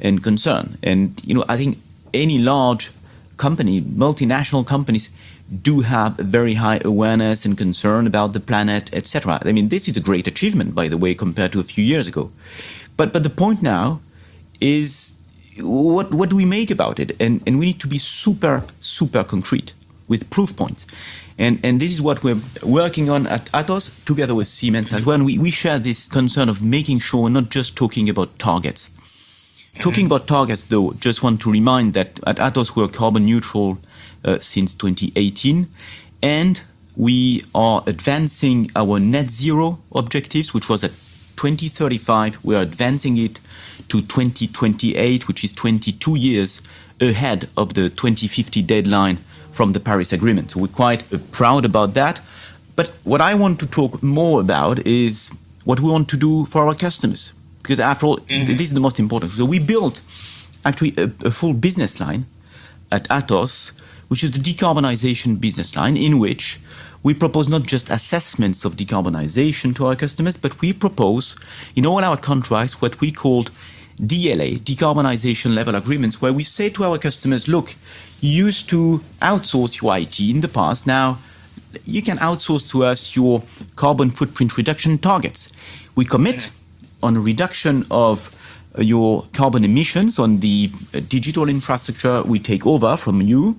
and 0.00 0.22
concern. 0.22 0.76
And 0.82 1.20
you 1.24 1.34
know, 1.34 1.44
I 1.48 1.56
think 1.56 1.78
any 2.12 2.38
large 2.38 2.90
company, 3.36 3.80
multinational 3.80 4.66
companies, 4.66 5.10
do 5.62 5.80
have 5.80 6.18
a 6.18 6.22
very 6.22 6.54
high 6.54 6.80
awareness 6.84 7.44
and 7.44 7.58
concern 7.58 8.06
about 8.06 8.32
the 8.32 8.40
planet, 8.40 8.94
etc. 8.94 9.40
I 9.44 9.52
mean, 9.52 9.68
this 9.68 9.88
is 9.88 9.96
a 9.96 10.00
great 10.00 10.26
achievement, 10.26 10.74
by 10.74 10.88
the 10.88 10.96
way, 10.96 11.14
compared 11.14 11.52
to 11.52 11.60
a 11.60 11.64
few 11.64 11.84
years 11.84 12.08
ago. 12.08 12.30
But 12.96 13.12
but 13.12 13.22
the 13.22 13.30
point 13.30 13.62
now 13.62 14.00
is 14.62 15.14
what 15.58 16.14
what 16.14 16.30
do 16.30 16.36
we 16.36 16.44
make 16.44 16.70
about 16.70 16.98
it? 16.98 17.16
And 17.20 17.42
and 17.46 17.58
we 17.58 17.66
need 17.66 17.80
to 17.80 17.88
be 17.88 17.98
super 17.98 18.64
super 18.80 19.24
concrete 19.24 19.74
with 20.08 20.30
proof 20.30 20.56
points. 20.56 20.86
And, 21.38 21.58
and 21.64 21.80
this 21.80 21.90
is 21.90 22.00
what 22.00 22.22
we're 22.22 22.40
working 22.62 23.08
on 23.08 23.26
at 23.26 23.46
Atos 23.46 24.04
together 24.04 24.34
with 24.34 24.46
Siemens 24.46 24.92
as 24.92 25.04
well. 25.04 25.14
And 25.14 25.24
we, 25.24 25.38
we 25.38 25.50
share 25.50 25.78
this 25.78 26.06
concern 26.06 26.48
of 26.48 26.62
making 26.62 26.98
sure 26.98 27.22
we're 27.22 27.30
not 27.30 27.48
just 27.48 27.74
talking 27.74 28.08
about 28.08 28.38
targets. 28.38 28.90
Talking 29.80 30.06
about 30.06 30.26
targets, 30.26 30.64
though, 30.64 30.92
just 30.92 31.22
want 31.22 31.40
to 31.40 31.50
remind 31.50 31.94
that 31.94 32.20
at 32.26 32.36
Atos 32.36 32.76
we're 32.76 32.88
carbon 32.88 33.24
neutral 33.24 33.78
uh, 34.24 34.38
since 34.38 34.74
2018, 34.74 35.66
and 36.22 36.60
we 36.94 37.42
are 37.54 37.82
advancing 37.86 38.70
our 38.76 39.00
net 39.00 39.30
zero 39.30 39.78
objectives, 39.94 40.52
which 40.52 40.68
was 40.68 40.84
at 40.84 40.90
2035. 41.36 42.44
We 42.44 42.54
are 42.54 42.62
advancing 42.62 43.18
it 43.18 43.40
to 43.88 44.00
2028, 44.00 45.28
which 45.28 45.44
is 45.44 45.52
22 45.52 46.16
years 46.16 46.62
ahead 47.00 47.48
of 47.56 47.74
the 47.74 47.90
2050 47.90 48.62
deadline 48.62 49.18
from 49.52 49.72
the 49.72 49.80
Paris 49.80 50.12
Agreement. 50.12 50.50
So 50.50 50.60
we're 50.60 50.68
quite 50.68 51.12
uh, 51.12 51.18
proud 51.30 51.64
about 51.64 51.94
that. 51.94 52.20
But 52.76 52.88
what 53.04 53.20
I 53.20 53.34
want 53.34 53.60
to 53.60 53.66
talk 53.66 54.02
more 54.02 54.40
about 54.40 54.86
is 54.86 55.30
what 55.64 55.80
we 55.80 55.90
want 55.90 56.08
to 56.08 56.16
do 56.16 56.46
for 56.46 56.66
our 56.66 56.74
customers 56.74 57.34
because 57.62 57.80
after 57.80 58.06
all, 58.06 58.18
mm-hmm. 58.18 58.52
this 58.52 58.68
is 58.68 58.74
the 58.74 58.80
most 58.80 58.98
important. 58.98 59.32
So 59.32 59.44
we 59.44 59.58
built 59.58 60.00
actually 60.64 60.94
a, 60.98 61.04
a, 61.26 61.30
full 61.30 61.54
business 61.54 62.00
line 62.00 62.26
at 62.90 63.08
Atos, 63.08 63.72
which 64.08 64.24
is 64.24 64.32
the 64.32 64.38
decarbonization 64.38 65.40
business 65.40 65.74
line, 65.76 65.96
in 65.96 66.18
which 66.18 66.60
we 67.02 67.14
propose 67.14 67.48
not 67.48 67.62
just 67.62 67.90
assessments 67.90 68.64
of 68.64 68.76
decarbonization 68.76 69.74
to 69.76 69.86
our 69.86 69.96
customers, 69.96 70.36
but 70.36 70.60
we 70.60 70.72
propose 70.72 71.36
in 71.74 71.86
all 71.86 72.04
our 72.04 72.16
contracts 72.16 72.80
what 72.80 73.00
we 73.00 73.10
called 73.10 73.50
DLA, 74.00 74.58
decarbonization 74.60 75.54
level 75.54 75.74
agreements, 75.74 76.22
where 76.22 76.32
we 76.32 76.42
say 76.42 76.70
to 76.70 76.84
our 76.84 76.98
customers, 76.98 77.48
look, 77.48 77.74
you 78.20 78.30
used 78.30 78.68
to 78.70 79.02
outsource 79.20 79.82
your 79.82 79.96
IT 79.96 80.20
in 80.20 80.40
the 80.40 80.48
past. 80.48 80.86
Now 80.86 81.18
you 81.84 82.02
can 82.02 82.18
outsource 82.18 82.70
to 82.70 82.84
us 82.84 83.16
your 83.16 83.42
carbon 83.76 84.10
footprint 84.10 84.56
reduction 84.56 84.98
targets. 84.98 85.50
We 85.94 86.04
commit 86.04 86.50
on 87.02 87.22
reduction 87.22 87.84
of 87.90 88.34
uh, 88.78 88.82
your 88.82 89.26
carbon 89.32 89.64
emissions 89.64 90.18
on 90.18 90.40
the 90.40 90.70
uh, 90.94 91.00
digital 91.08 91.48
infrastructure 91.48 92.22
we 92.22 92.38
take 92.38 92.66
over 92.66 92.96
from 92.96 93.20
you. 93.20 93.56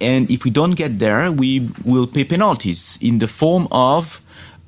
And 0.00 0.30
if 0.30 0.44
we 0.44 0.50
don't 0.50 0.76
get 0.76 0.98
there, 0.98 1.30
we 1.30 1.68
will 1.84 2.06
pay 2.06 2.24
penalties 2.24 2.98
in 3.00 3.18
the 3.18 3.26
form 3.26 3.68
of 3.70 4.20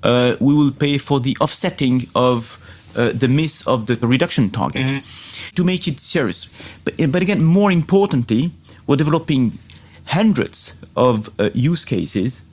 uh, 0.02 0.36
we 0.40 0.54
will 0.54 0.72
pay 0.72 0.98
for 0.98 1.20
the 1.20 1.36
offsetting 1.40 2.08
of 2.14 2.58
uh, 2.96 3.12
the 3.12 3.28
miss 3.28 3.66
of 3.66 3.86
the 3.86 3.96
reduction 4.06 4.50
target 4.50 4.82
mm-hmm. 4.82 5.54
to 5.54 5.64
make 5.64 5.86
it 5.86 6.00
serious. 6.00 6.48
But, 6.84 6.94
but 7.10 7.22
again, 7.22 7.42
more 7.42 7.70
importantly, 7.70 8.50
we're 8.86 8.96
developing 8.96 9.58
hundreds 10.06 10.74
of 10.96 11.30
uh, 11.40 11.50
use 11.54 11.84
cases 11.84 12.44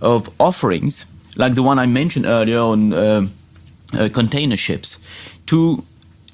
of 0.00 0.30
offerings 0.38 1.06
like 1.36 1.54
the 1.54 1.62
one 1.62 1.78
I 1.78 1.86
mentioned 1.86 2.26
earlier 2.26 2.58
on 2.58 2.92
uh, 2.92 3.26
uh, 3.94 4.08
container 4.12 4.56
ships 4.56 5.04
to 5.46 5.84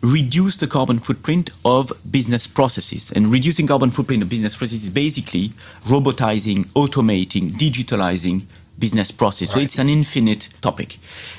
reduce 0.02 0.56
the 0.56 0.66
carbon 0.66 0.98
footprint 0.98 1.50
of 1.64 1.92
business 2.10 2.46
processes. 2.46 3.10
And 3.12 3.32
reducing 3.32 3.66
carbon 3.66 3.90
footprint 3.90 4.22
of 4.22 4.28
business 4.28 4.56
processes 4.56 4.84
is 4.84 4.90
basically 4.90 5.48
robotizing, 5.86 6.66
automating, 6.68 7.50
digitalizing 7.50 8.42
business 8.78 9.10
process. 9.10 9.48
Right. 9.48 9.54
So 9.54 9.60
it's 9.60 9.78
an 9.78 9.88
infinite 9.88 10.48
topic. 10.60 10.98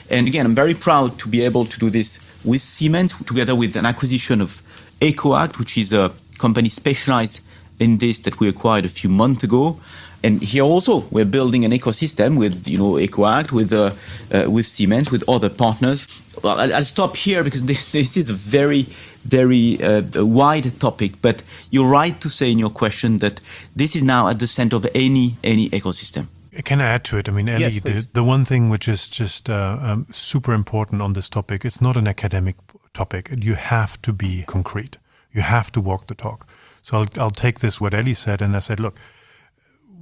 And 0.10 0.28
again, 0.28 0.46
I'm 0.46 0.56
very 0.56 0.74
proud 0.74 1.18
to 1.20 1.30
be 1.30 1.42
able 1.42 1.66
to 1.66 1.80
do 1.80 1.90
this 1.90 2.20
with 2.44 2.62
Siemens, 2.62 3.18
together 3.26 3.56
with 3.56 3.76
an 3.78 3.86
acquisition 3.86 4.42
of 4.42 4.62
EcoAct, 5.00 5.58
which 5.58 5.78
is 5.78 5.94
a 5.94 6.12
company 6.38 6.70
specialized 6.70 7.40
in 7.80 7.98
this 8.00 8.20
that 8.20 8.40
we 8.40 8.50
acquired 8.50 8.86
a 8.86 8.90
few 8.90 9.10
months 9.10 9.44
ago 9.44 9.80
and 10.24 10.42
here 10.42 10.64
also 10.64 11.06
we're 11.12 11.26
building 11.26 11.66
an 11.66 11.72
ecosystem 11.72 12.38
with 12.38 12.68
you 12.68 12.78
know 12.78 12.94
EcoAct, 12.94 13.52
with 13.52 13.72
uh, 13.74 13.92
uh, 14.32 14.50
with 14.50 14.66
Siemens, 14.66 15.12
with 15.12 15.28
other 15.28 15.50
partners. 15.50 16.08
Well, 16.44 16.60
I'll, 16.60 16.74
I'll 16.74 16.86
stop 16.86 17.16
here 17.16 17.44
because 17.44 17.64
this, 17.72 17.92
this 17.92 18.18
is 18.18 18.30
a 18.30 18.34
very 18.34 18.88
very 19.24 19.82
uh, 19.82 20.04
wide 20.26 20.80
topic. 20.80 21.22
But 21.22 21.44
you're 21.72 21.88
right 21.88 22.20
to 22.22 22.30
say 22.30 22.52
in 22.52 22.60
your 22.60 22.70
question 22.70 23.18
that 23.20 23.40
this 23.76 23.96
is 23.96 24.04
now 24.04 24.28
at 24.28 24.40
the 24.40 24.48
center 24.48 24.76
of 24.76 24.88
any 24.96 25.36
any 25.44 25.70
ecosystem. 25.70 26.28
Can 26.64 26.82
I 26.82 26.86
add 26.86 27.04
to 27.06 27.18
it? 27.18 27.30
I 27.30 27.32
mean, 27.32 27.48
Elie, 27.48 27.62
yes, 27.62 27.84
the, 27.84 28.08
the 28.12 28.24
one 28.24 28.44
thing 28.44 28.70
which 28.70 28.88
is 28.88 29.08
just 29.08 29.50
uh, 29.50 29.78
um, 29.82 30.08
super 30.12 30.54
important 30.54 31.02
on 31.02 31.14
this 31.14 31.30
topic, 31.30 31.64
it's 31.64 31.80
not 31.80 31.96
an 31.96 32.08
academic 32.08 32.56
topic. 32.94 33.30
You 33.40 33.54
have 33.54 34.02
to 34.02 34.12
be 34.12 34.44
concrete. 34.48 34.98
You 35.32 35.42
have 35.42 35.72
to 35.74 35.82
walk 35.82 36.08
the 36.08 36.16
talk. 36.16 36.48
So 36.82 36.98
I'll, 36.98 37.08
I'll 37.18 37.32
take 37.32 37.60
this, 37.60 37.80
what 37.80 37.94
Elie 37.94 38.16
said, 38.16 38.42
and 38.42 38.56
I 38.56 38.60
said, 38.60 38.80
look, 38.80 38.98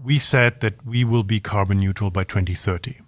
we 0.07 0.17
said 0.17 0.61
that 0.61 0.85
we 0.85 1.03
will 1.03 1.23
be 1.23 1.41
carbon 1.41 1.79
neutral 1.79 2.09
by 2.09 2.23
2030. 2.23 3.01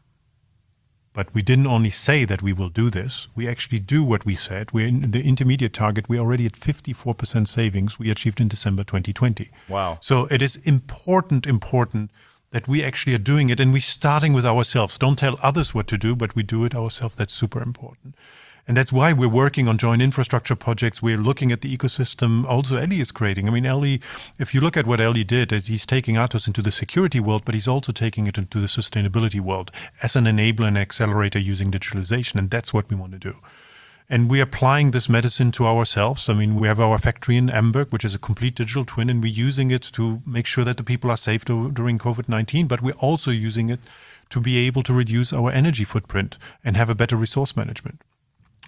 But 1.13 1.33
we 1.33 1.41
didn't 1.41 1.65
only 1.65 1.89
say 1.89 2.25
that 2.25 2.41
we 2.41 2.51
will 2.51 2.67
do 2.67 2.89
this, 2.89 3.29
we 3.33 3.47
actually 3.47 3.79
do 3.79 4.03
what 4.03 4.25
we 4.25 4.35
said. 4.35 4.73
We're 4.73 4.89
in 4.89 5.11
the 5.11 5.23
intermediate 5.23 5.73
target, 5.73 6.09
we're 6.09 6.19
already 6.19 6.45
at 6.45 6.59
54% 6.59 7.47
savings 7.47 7.97
we 7.97 8.11
achieved 8.11 8.41
in 8.41 8.49
December 8.49 8.83
2020. 8.83 9.49
Wow. 9.69 9.99
So 10.01 10.25
it 10.25 10.41
is 10.41 10.57
important, 10.57 11.47
important 11.47 12.11
that 12.51 12.67
we 12.67 12.83
actually 12.83 13.15
are 13.15 13.25
doing 13.33 13.49
it 13.49 13.61
and 13.61 13.71
we're 13.71 13.79
starting 13.79 14.33
with 14.33 14.45
ourselves. 14.45 14.97
Don't 14.97 15.17
tell 15.17 15.37
others 15.41 15.73
what 15.73 15.87
to 15.87 15.97
do, 15.97 16.17
but 16.17 16.35
we 16.35 16.43
do 16.43 16.65
it 16.65 16.75
ourselves. 16.75 17.15
That's 17.15 17.33
super 17.33 17.61
important. 17.61 18.15
And 18.67 18.77
that's 18.77 18.91
why 18.91 19.13
we're 19.13 19.27
working 19.27 19.67
on 19.67 19.77
joint 19.77 20.01
infrastructure 20.01 20.55
projects. 20.55 21.01
We're 21.01 21.17
looking 21.17 21.51
at 21.51 21.61
the 21.61 21.75
ecosystem 21.75 22.45
also 22.45 22.77
Elie 22.77 22.99
is 22.99 23.11
creating. 23.11 23.47
I 23.47 23.51
mean, 23.51 23.65
Elie, 23.65 24.01
if 24.37 24.53
you 24.53 24.61
look 24.61 24.77
at 24.77 24.85
what 24.85 25.01
Elie 25.01 25.23
did, 25.23 25.51
is 25.51 25.67
he's 25.67 25.85
taking 25.85 26.15
Atos 26.15 26.47
into 26.47 26.61
the 26.61 26.71
security 26.71 27.19
world, 27.19 27.43
but 27.45 27.55
he's 27.55 27.67
also 27.67 27.91
taking 27.91 28.27
it 28.27 28.37
into 28.37 28.59
the 28.59 28.67
sustainability 28.67 29.39
world 29.39 29.71
as 30.03 30.15
an 30.15 30.25
enabler 30.25 30.67
and 30.67 30.77
accelerator 30.77 31.39
using 31.39 31.71
digitalization. 31.71 32.35
And 32.35 32.49
that's 32.49 32.73
what 32.73 32.89
we 32.89 32.95
want 32.95 33.13
to 33.13 33.19
do. 33.19 33.37
And 34.11 34.27
we're 34.27 34.43
applying 34.43 34.89
this 34.89 35.07
medicine 35.07 35.51
to 35.51 35.67
ourselves. 35.67 36.29
I 36.29 36.33
mean, 36.33 36.55
we 36.55 36.67
have 36.67 36.79
our 36.79 36.97
factory 36.97 37.37
in 37.37 37.47
Amberg, 37.47 37.91
which 37.91 38.03
is 38.03 38.15
a 38.15 38.19
complete 38.19 38.55
digital 38.55 38.83
twin, 38.83 39.07
and 39.07 39.21
we're 39.21 39.31
using 39.31 39.69
it 39.69 39.83
to 39.93 40.23
make 40.25 40.47
sure 40.47 40.63
that 40.63 40.77
the 40.77 40.83
people 40.83 41.11
are 41.11 41.17
safe 41.17 41.45
to, 41.45 41.71
during 41.71 41.99
COVID 41.99 42.27
19, 42.27 42.65
but 42.67 42.81
we're 42.81 42.93
also 42.93 43.29
using 43.29 43.69
it 43.69 43.79
to 44.29 44.41
be 44.41 44.57
able 44.57 44.81
to 44.83 44.93
reduce 44.93 45.31
our 45.31 45.51
energy 45.51 45.83
footprint 45.83 46.37
and 46.63 46.75
have 46.75 46.89
a 46.89 46.95
better 46.95 47.15
resource 47.15 47.55
management. 47.55 48.01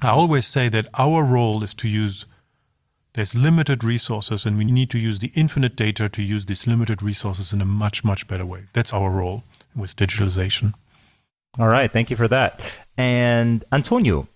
I 0.01 0.09
always 0.09 0.47
say 0.47 0.67
that 0.69 0.87
our 0.97 1.23
role 1.23 1.63
is 1.63 1.73
to 1.75 1.87
use 1.87 2.25
there's 3.13 3.35
limited 3.35 3.83
resources 3.83 4.45
and 4.45 4.57
we 4.57 4.65
need 4.65 4.89
to 4.91 4.97
use 4.97 5.19
the 5.19 5.31
infinite 5.35 5.75
data 5.75 6.07
to 6.09 6.23
use 6.23 6.45
these 6.45 6.65
limited 6.65 7.03
resources 7.03 7.53
in 7.53 7.61
a 7.61 7.65
much 7.65 8.03
much 8.03 8.27
better 8.27 8.45
way. 8.45 8.63
That's 8.73 8.93
our 8.93 9.11
role 9.11 9.43
with 9.75 9.95
digitalization. 9.95 10.73
All 11.59 11.67
right 11.67 11.91
thank 11.91 12.09
you 12.09 12.15
for 12.15 12.27
that. 12.29 12.59
And 12.97 13.63
antonio 13.71 14.27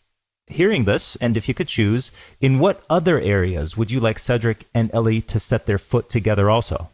hearing 0.48 0.86
this 0.86 1.16
and 1.16 1.36
if 1.36 1.48
you 1.48 1.56
could 1.56 1.68
choose 1.68 2.12
in 2.40 2.60
what 2.60 2.84
other 2.88 3.20
areas 3.20 3.76
would 3.76 3.90
you 3.90 4.00
like 4.00 4.18
cedrik 4.18 4.66
and 4.76 4.92
elie 4.94 5.22
to 5.22 5.40
set 5.40 5.66
their 5.66 5.80
foot 5.80 6.08
together 6.08 6.52
also 6.52 6.90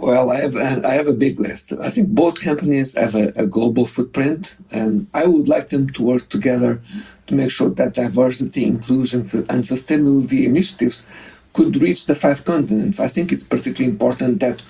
well, 0.00 0.30
I 0.30 0.40
have 0.40 0.56
I 0.56 0.94
have 0.94 1.06
a 1.06 1.12
big 1.12 1.38
list. 1.38 1.72
I 1.72 1.90
think 1.90 2.08
both 2.08 2.40
companies 2.40 2.94
have 2.94 3.14
a, 3.14 3.32
a 3.36 3.46
global 3.46 3.86
footprint, 3.86 4.56
and 4.72 5.06
I 5.12 5.26
would 5.26 5.48
like 5.48 5.68
them 5.68 5.90
to 5.90 6.02
work 6.02 6.28
together 6.28 6.80
to 7.26 7.34
make 7.34 7.50
sure 7.50 7.70
that 7.70 7.94
diversity, 7.94 8.64
inclusion, 8.64 9.20
and 9.20 9.64
sustainability 9.64 10.44
initiatives 10.44 11.04
could 11.52 11.76
reach 11.82 12.06
the 12.06 12.14
five 12.14 12.44
continents. 12.44 12.98
I 12.98 13.08
think 13.08 13.30
it's 13.30 13.44
particularly 13.44 13.92
important 13.92 14.40
that 14.40 14.62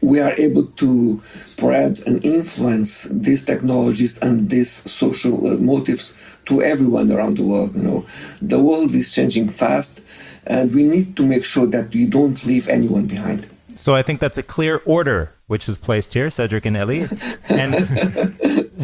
we 0.00 0.20
are 0.20 0.34
able 0.36 0.66
to 0.66 1.22
spread 1.46 2.00
and 2.06 2.22
influence 2.24 3.08
these 3.10 3.44
technologies 3.44 4.18
and 4.18 4.50
these 4.50 4.82
social 4.90 5.46
uh, 5.46 5.56
motives 5.56 6.14
to 6.44 6.62
everyone 6.62 7.10
around 7.10 7.38
the 7.38 7.44
world. 7.44 7.74
You 7.74 7.82
know, 7.82 8.06
the 8.42 8.60
world 8.60 8.94
is 8.94 9.14
changing 9.14 9.48
fast, 9.48 10.02
and 10.46 10.74
we 10.74 10.82
need 10.82 11.16
to 11.16 11.22
make 11.26 11.44
sure 11.44 11.66
that 11.66 11.94
we 11.94 12.04
don't 12.04 12.44
leave 12.44 12.68
anyone 12.68 13.06
behind. 13.06 13.48
So 13.76 13.94
I 13.94 14.02
think 14.02 14.20
that's 14.20 14.38
a 14.38 14.42
clear 14.42 14.80
order 14.84 15.32
which 15.46 15.68
is 15.68 15.76
placed 15.76 16.14
here, 16.14 16.28
Cedrik 16.28 16.64
and 16.64 16.76
Elie. 16.76 17.08
And 17.50 17.74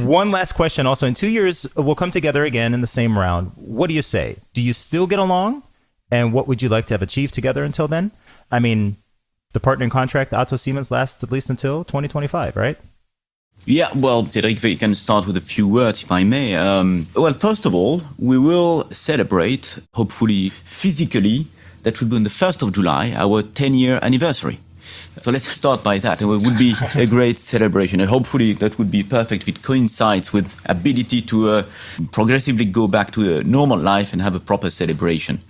one 0.05 0.31
last 0.31 0.53
question 0.53 0.87
also. 0.87 1.07
In 1.07 1.14
two 1.14 1.29
years, 1.29 1.66
we'll 1.74 1.94
come 1.94 2.11
together 2.11 2.44
again 2.44 2.74
in 2.74 2.81
the 2.81 2.87
same 2.87 3.18
round. 3.18 3.53
What 3.57 3.88
do 3.88 3.94
you 3.94 4.03
say? 4.03 4.37
Do 4.53 4.61
you 4.61 4.72
still 4.72 5.07
get 5.07 5.18
along? 5.18 5.62
And 6.11 6.33
what 6.33 6.46
would 6.48 6.61
you 6.61 6.68
like 6.68 6.87
to 6.87 6.94
have 6.94 7.03
achieved 7.03 7.35
together 7.35 7.64
until 7.64 7.88
then? 7.88 8.11
I 8.50 8.59
mean, 8.59 8.96
the 9.53 9.61
partnering 9.61 9.90
contract, 9.90 10.33
Atos 10.33 10.61
Siemens, 10.61 10.90
lasts 10.90 11.22
at 11.22 11.33
least 11.33 11.50
until 11.50 11.85
2025, 11.85 12.57
right? 12.57 12.76
Yeah, 13.66 13.88
well, 13.94 14.24
Cedrik, 14.24 14.62
we 14.62 14.76
can 14.76 14.94
start 14.94 15.26
with 15.26 15.37
a 15.37 15.40
few 15.40 15.68
words, 15.68 16.03
if 16.03 16.11
I 16.11 16.24
may. 16.24 16.57
Um, 16.57 17.07
well, 17.14 17.35
first 17.35 17.66
of 17.66 17.74
all, 17.74 18.03
we 18.18 18.38
will 18.38 18.85
celebrate, 18.90 19.79
hopefully 19.92 20.48
physically, 20.48 21.46
that 21.83 21.96
should 21.96 22.11
be 22.11 22.16
on 22.16 22.24
the 22.24 22.31
1st 22.31 22.62
of 22.62 22.72
July, 22.72 23.12
our 23.16 23.42
10 23.42 23.74
year 23.74 23.98
anniversary. 24.03 24.59
So 25.20 25.30
let's 25.30 25.46
start 25.46 25.85
by 25.85 25.98
that. 25.98 26.22
It 26.22 26.24
would 26.24 26.59
be 26.59 26.74
a 26.94 27.06
great 27.06 27.38
celebration, 27.38 28.00
and 28.00 28.09
hopefully 28.09 28.54
that 28.54 28.78
would 28.78 28.90
be 28.90 29.02
perfect 29.02 29.42
if 29.42 29.56
it 29.56 29.62
coincides 29.62 30.33
with 30.33 30.56
ability 30.66 31.20
to 31.22 31.48
uh, 31.48 31.62
progressively 32.11 32.64
go 32.64 32.88
back 32.88 33.11
to 33.12 33.38
a 33.38 33.44
normal 33.44 33.78
life 33.78 34.12
and 34.14 34.22
have 34.22 34.35
a 34.35 34.40
proper 34.40 34.70
celebration. 34.70 35.40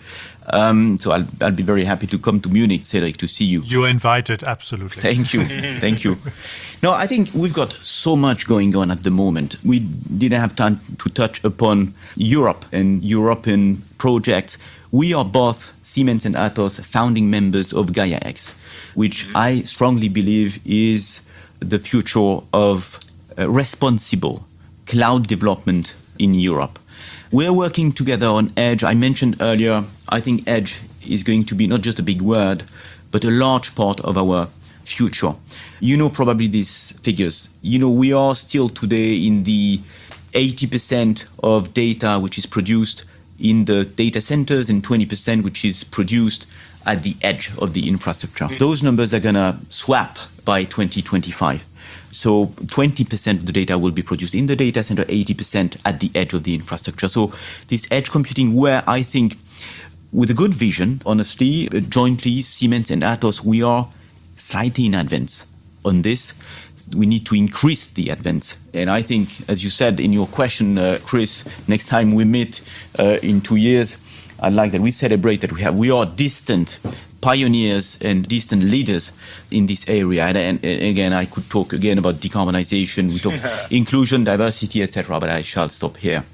Um, 0.53 0.99
so 0.99 1.13
I'll, 1.13 1.27
I'll 1.41 1.53
be 1.53 1.63
very 1.63 1.85
happy 1.85 2.09
to 2.09 2.19
come 2.19 2.41
to 2.41 2.49
Munich, 2.49 2.83
Cedrik, 2.83 3.19
to 3.19 3.29
see 3.29 3.45
you. 3.45 3.63
You're 3.65 3.89
invited, 3.89 4.43
absolutely. 4.43 5.01
Thank 5.01 5.33
you. 5.33 5.45
Thank 5.79 6.03
you. 6.03 6.19
No, 6.83 6.93
I 6.93 7.07
think 7.07 7.33
we've 7.35 7.55
got 7.55 7.73
so 7.73 8.17
much 8.17 8.49
going 8.49 8.75
on 8.75 8.91
at 8.91 9.05
the 9.05 9.11
moment. 9.11 9.57
We 9.65 9.79
didn't 9.79 10.41
have 10.41 10.57
time 10.57 10.81
to 10.99 11.11
touch 11.11 11.45
upon 11.45 11.95
Europe 12.17 12.65
and 12.73 13.05
European 13.05 13.83
projects 13.99 14.59
We 14.93 15.15
are 15.15 15.25
both 15.25 15.73
Siemens 15.85 16.27
and 16.27 16.35
Atos 16.35 16.85
founding 16.85 17.31
members 17.31 17.73
of 17.73 17.93
Gaia 17.93 18.19
X, 18.23 18.53
which 18.95 19.27
I 19.35 19.63
strongly 19.63 20.09
believe 20.09 20.61
is 20.67 21.27
the 21.61 21.79
future 21.79 22.39
of 22.53 22.99
uh, 23.39 23.49
responsible 23.49 24.47
cloud 24.87 25.27
development 25.27 25.95
in 26.19 26.35
Europe. 26.35 26.79
We're 27.33 27.53
working 27.53 27.93
together 27.93 28.27
on 28.27 28.51
Edge. 28.57 28.83
I 28.83 28.95
mentioned 28.95 29.37
earlier, 29.41 29.85
I 30.09 30.21
think 30.21 30.49
Edge 30.49 30.81
is 31.09 31.23
going 31.23 31.45
to 31.45 31.55
be 31.55 31.67
not 31.67 31.83
just 31.83 31.99
a 31.99 32.03
big 32.03 32.21
word, 32.21 32.65
but 33.11 33.25
a 33.25 33.31
large 33.31 33.75
part 33.75 34.01
of 34.01 34.19
our 34.19 34.49
future. 34.85 35.35
You 35.79 35.97
know 35.97 36.11
probably 36.11 36.49
these 36.49 36.91
figures. 37.03 37.49
You 37.63 37.79
know, 37.79 37.91
we 37.91 38.13
are 38.13 38.35
still 38.35 38.69
today 38.69 39.15
in 39.15 39.45
the 39.45 39.81
80% 40.33 41.25
of 41.43 41.73
data 41.75 42.19
which 42.21 42.39
is 42.39 42.47
produced 42.47 43.05
in 43.39 43.65
the 43.65 43.85
data 43.85 44.21
centers 44.21 44.69
and 44.69 44.83
20% 44.83 45.43
which 45.43 45.65
is 45.65 45.85
produced 45.85 46.47
at 46.87 47.03
the 47.03 47.17
edge 47.23 47.51
of 47.59 47.75
the 47.75 47.89
infrastructure. 47.89 48.49
Those 48.59 48.83
numbers 48.83 49.13
are 49.13 49.21
going 49.21 49.35
to 49.35 49.57
swap 49.69 50.19
by 50.45 50.65
2025. 50.65 51.65
So 52.11 52.47
20% 52.47 53.31
of 53.39 53.47
the 53.47 53.53
data 53.53 53.79
will 53.79 53.93
be 53.93 54.03
produced 54.03 54.35
in 54.35 54.47
the 54.47 54.57
data 54.57 54.83
center, 54.83 55.05
80% 55.05 55.81
at 55.85 56.01
the 56.01 56.11
edge 56.15 56.35
of 56.35 56.43
the 56.43 56.55
infrastructure. 56.55 57.09
So 57.09 57.33
this 57.69 57.87
edge 57.91 58.11
computing, 58.11 58.55
where 58.55 58.83
I 58.87 59.03
think 59.03 59.37
with 60.13 60.31
a 60.31 60.35
good 60.35 60.53
vision, 60.53 61.01
honestly, 61.07 61.69
uh, 61.69 61.81
jointly, 61.81 62.43
Siemens 62.43 62.91
and 62.91 63.03
Atos, 63.03 63.45
we 63.45 63.63
are 63.63 63.89
slightly 64.37 64.87
in 64.87 64.95
advance 64.95 65.47
on 65.85 66.03
this. 66.03 66.35
We 66.97 67.07
need 67.07 67.27
to 67.27 67.37
increase 67.37 67.87
the 67.89 68.09
advance. 68.09 68.59
And 68.75 68.91
I 68.91 69.03
think, 69.03 69.49
as 69.49 69.63
you 69.63 69.71
said 69.71 70.01
in 70.01 70.13
your 70.13 70.27
question, 70.27 70.79
uh, 70.79 70.99
Chris, 71.05 71.45
next 71.69 71.87
time 71.87 72.13
we 72.13 72.25
meet 72.25 72.63
uh, 72.99 73.19
in 73.23 73.41
two 73.41 73.57
years, 73.57 73.99
I'd 74.43 74.55
like 74.55 74.73
that 74.73 74.81
we 74.81 74.91
celebrate 74.91 75.41
that 75.43 75.53
we 75.53 75.61
have 75.63 75.77
we 75.77 75.91
are 75.91 76.07
distant 76.07 76.79
pioneers 77.21 77.99
and 78.01 78.27
distant 78.27 78.63
leaders 78.63 79.13
in 79.51 79.67
this 79.67 79.89
area. 79.89 80.25
And, 80.25 80.37
and, 80.37 80.65
and 80.65 80.83
again, 80.83 81.13
I 81.13 81.27
could 81.27 81.49
talk 81.51 81.73
again 81.73 81.99
about 81.99 82.17
decarbonization, 82.17 83.13
we 83.13 83.19
talk 83.19 83.35
inclusion, 83.71 84.25
diversity, 84.25 84.83
etc. 84.83 85.21
But 85.21 85.31
I 85.31 85.43
shall 85.43 85.69
stop 85.69 85.97
here. 85.97 86.25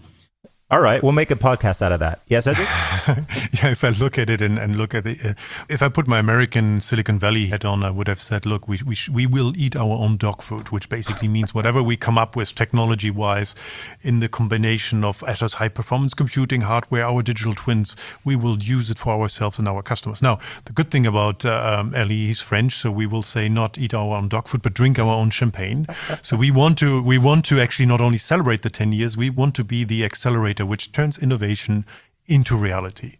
All 0.68 0.80
right, 0.80 1.00
we'll 1.00 1.12
make 1.12 1.30
a 1.30 1.36
podcast 1.36 1.80
out 1.80 1.92
of 1.92 2.00
that. 2.00 2.22
Yes, 2.26 2.46
yeah, 2.48 3.70
if 3.70 3.84
I 3.84 3.90
look 3.90 4.18
at 4.18 4.28
it 4.28 4.40
and, 4.40 4.58
and 4.58 4.74
look 4.74 4.96
at 4.96 5.06
it, 5.06 5.24
uh, 5.24 5.34
if 5.68 5.80
I 5.80 5.88
put 5.88 6.08
my 6.08 6.18
American 6.18 6.80
Silicon 6.80 7.20
Valley 7.20 7.46
hat 7.46 7.64
on, 7.64 7.84
I 7.84 7.90
would 7.92 8.08
have 8.08 8.20
said, 8.20 8.44
look, 8.44 8.66
we, 8.66 8.80
we, 8.84 8.96
sh- 8.96 9.08
we 9.08 9.26
will 9.26 9.56
eat 9.56 9.76
our 9.76 9.92
own 9.92 10.16
dog 10.16 10.42
food, 10.42 10.70
which 10.70 10.88
basically 10.88 11.28
means 11.28 11.54
whatever 11.54 11.84
we 11.84 11.96
come 11.96 12.18
up 12.18 12.34
with 12.34 12.52
technology 12.52 13.12
wise 13.12 13.54
in 14.02 14.18
the 14.18 14.28
combination 14.28 15.04
of 15.04 15.20
Atos 15.20 15.54
high 15.54 15.68
performance 15.68 16.14
computing 16.14 16.62
hardware, 16.62 17.04
our 17.04 17.22
digital 17.22 17.54
twins, 17.54 17.94
we 18.24 18.34
will 18.34 18.58
use 18.58 18.90
it 18.90 18.98
for 18.98 19.10
ourselves 19.10 19.60
and 19.60 19.68
our 19.68 19.82
customers. 19.82 20.20
Now, 20.20 20.40
the 20.64 20.72
good 20.72 20.90
thing 20.90 21.06
about 21.06 21.44
uh, 21.44 21.78
um, 21.78 21.94
Elie, 21.94 22.26
he's 22.26 22.40
French, 22.40 22.74
so 22.74 22.90
we 22.90 23.06
will 23.06 23.22
say 23.22 23.48
not 23.48 23.78
eat 23.78 23.94
our 23.94 24.16
own 24.16 24.26
dog 24.26 24.48
food, 24.48 24.62
but 24.62 24.74
drink 24.74 24.98
our 24.98 25.14
own 25.14 25.30
champagne. 25.30 25.86
so 26.22 26.36
we 26.36 26.50
want 26.50 26.76
to 26.78 27.00
we 27.00 27.18
want 27.18 27.44
to 27.44 27.60
actually 27.60 27.86
not 27.86 28.00
only 28.00 28.18
celebrate 28.18 28.62
the 28.62 28.70
10 28.70 28.90
years, 28.90 29.16
we 29.16 29.30
want 29.30 29.54
to 29.54 29.62
be 29.62 29.84
the 29.84 30.04
accelerator 30.04 30.55
which 30.64 30.92
turns 30.92 31.18
innovation 31.18 31.84
into 32.26 32.56
reality 32.56 33.18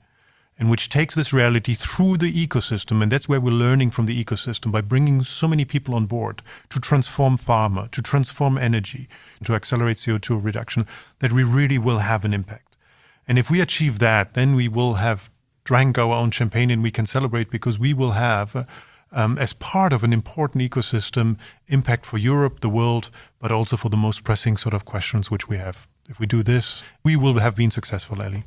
and 0.59 0.70
which 0.70 0.88
takes 0.88 1.14
this 1.14 1.33
reality 1.33 1.75
through 1.75 2.16
the 2.16 2.33
ecosystem. 2.33 3.03
And 3.03 3.12
that's 3.12 3.29
where 3.29 3.40
we're 3.40 3.51
learning 3.51 3.90
from 3.90 4.07
the 4.07 4.25
ecosystem 4.25 4.72
by 4.72 4.81
bringing 4.81 5.22
so 5.22 5.46
many 5.46 5.64
people 5.64 5.94
on 5.94 6.07
board 6.07 6.42
to 6.70 6.81
transform 6.81 7.37
pharma, 7.37 7.90
to 7.90 8.01
transform 8.01 8.57
energy, 8.57 9.09
to 9.44 9.55
accelerate 9.55 9.99
CO2 9.99 10.42
reduction, 10.42 10.87
that 11.18 11.33
we 11.33 11.44
really 11.44 11.79
will 11.79 11.99
have 11.99 12.25
an 12.25 12.33
impact. 12.33 12.79
And 13.29 13.38
if 13.38 13.51
we 13.51 13.61
achieve 13.61 13.99
that, 13.99 14.35
then 14.35 14.55
we 14.55 14.68
will 14.68 14.94
have 14.94 15.31
drank 15.64 15.99
our 15.99 16.14
own 16.14 16.31
champagne 16.31 16.70
and 16.70 16.83
we 16.83 16.90
can 16.90 17.07
celebrate 17.07 17.51
because 17.51 17.79
we 17.79 17.92
will 17.92 18.12
have. 18.12 18.66
Um, 19.12 19.38
as 19.38 19.53
part 19.53 19.92
of 19.92 20.05
an 20.05 20.12
important 20.12 20.68
ecosystem, 20.68 21.38
impact 21.68 22.05
for 22.05 22.18
Europe, 22.18 22.61
the 22.61 22.68
world, 22.68 23.09
but 23.38 23.53
also 23.53 23.77
for 23.77 23.88
the 23.88 23.96
most 23.96 24.25
pressing 24.25 24.57
sort 24.57 24.75
of 24.75 24.85
questions 24.85 25.31
which 25.31 25.49
we 25.49 25.57
have. 25.59 25.88
If 26.09 26.21
we 26.21 26.27
do 26.27 26.42
this, 26.42 26.85
we 27.05 27.16
will 27.16 27.38
have 27.38 27.57
been 27.57 27.71
successful, 27.71 28.23
Elie. 28.23 28.45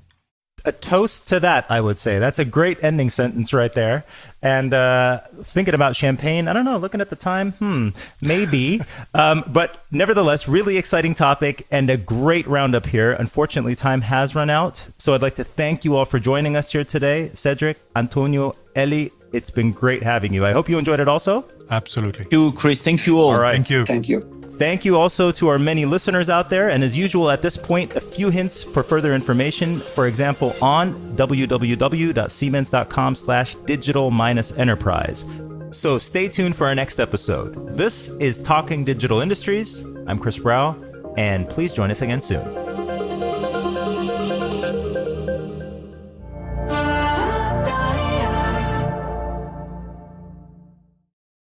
A 0.66 0.72
toast 0.74 1.28
to 1.30 1.40
that, 1.40 1.66
I 1.70 1.80
would 1.80 1.98
say. 1.98 2.20
That's 2.20 2.38
a 2.38 2.44
great 2.44 2.84
ending 2.84 3.10
sentence 3.10 3.54
right 3.54 3.72
there. 3.74 4.04
And 4.42 4.74
uh, 4.74 5.22
thinking 5.42 5.74
about 5.74 5.96
champagne, 5.96 6.50
I 6.50 6.54
don't 6.54 6.66
know, 6.66 6.78
looking 6.78 7.00
at 7.00 7.10
the 7.10 7.16
time, 7.16 7.54
hmm, 7.54 7.90
maybe. 8.22 8.82
um, 9.14 9.46
but 9.48 9.84
nevertheless, 9.90 10.48
really 10.48 10.78
exciting 10.78 11.16
topic 11.16 11.66
and 11.72 11.90
a 11.90 11.98
great 11.98 12.46
roundup 12.48 12.88
here. 12.88 13.14
Unfortunately, 13.14 13.76
time 13.76 14.02
has 14.02 14.36
run 14.36 14.50
out. 14.50 14.88
So 14.98 15.14
I'd 15.14 15.22
like 15.22 15.36
to 15.36 15.46
thank 15.46 15.86
you 15.86 15.96
all 15.96 16.06
for 16.06 16.20
joining 16.20 16.58
us 16.58 16.72
here 16.72 16.84
today. 16.84 17.32
Cedrik, 17.34 17.78
Antonio, 17.96 18.56
Elie, 18.76 19.12
it's 19.32 19.50
been 19.50 19.72
great 19.72 20.04
having 20.04 20.34
you. 20.34 20.46
I 20.46 20.52
hope 20.52 20.68
you 20.68 20.78
enjoyed 20.78 21.00
it 21.00 21.08
also. 21.08 21.46
Absolutely. 21.70 22.24
Thank 22.24 22.32
you, 22.32 22.52
Chris. 22.52 22.82
Thank 22.82 23.06
you 23.08 23.20
all. 23.20 23.32
All 23.32 23.40
right. 23.40 23.54
Thank 23.54 23.70
you. 23.70 23.86
Thank 23.86 24.10
you. 24.10 24.39
Thank 24.60 24.84
you 24.84 24.98
also 24.98 25.32
to 25.32 25.48
our 25.48 25.58
many 25.58 25.86
listeners 25.86 26.30
out 26.30 26.50
there. 26.50 26.70
And 26.70 26.84
as 26.84 26.98
usual, 26.98 27.32
at 27.32 27.42
this 27.42 27.56
point, 27.56 27.96
a 27.96 28.02
few 28.02 28.30
hints 28.30 28.62
for 28.62 28.84
further 28.84 29.16
information. 29.16 29.80
For 29.80 30.06
example, 30.06 30.54
on 30.62 31.16
www.siemens.com 31.16 33.16
slash 33.16 33.56
digital 33.66 34.12
minus 34.12 34.52
enterprise. 34.52 35.24
So 35.72 35.98
stay 35.98 36.28
tuned 36.28 36.58
for 36.58 36.68
our 36.68 36.76
next 36.76 37.00
episode. 37.00 37.78
This 37.78 38.10
is 38.20 38.42
Talking 38.42 38.84
Digital 38.84 39.22
Industries. 39.22 39.86
I'm 40.08 40.20
Chris 40.20 40.38
Brow, 40.38 40.76
and 41.16 41.48
please 41.48 41.74
join 41.74 41.90
us 41.90 42.02
again 42.02 42.20
soon. 42.20 42.69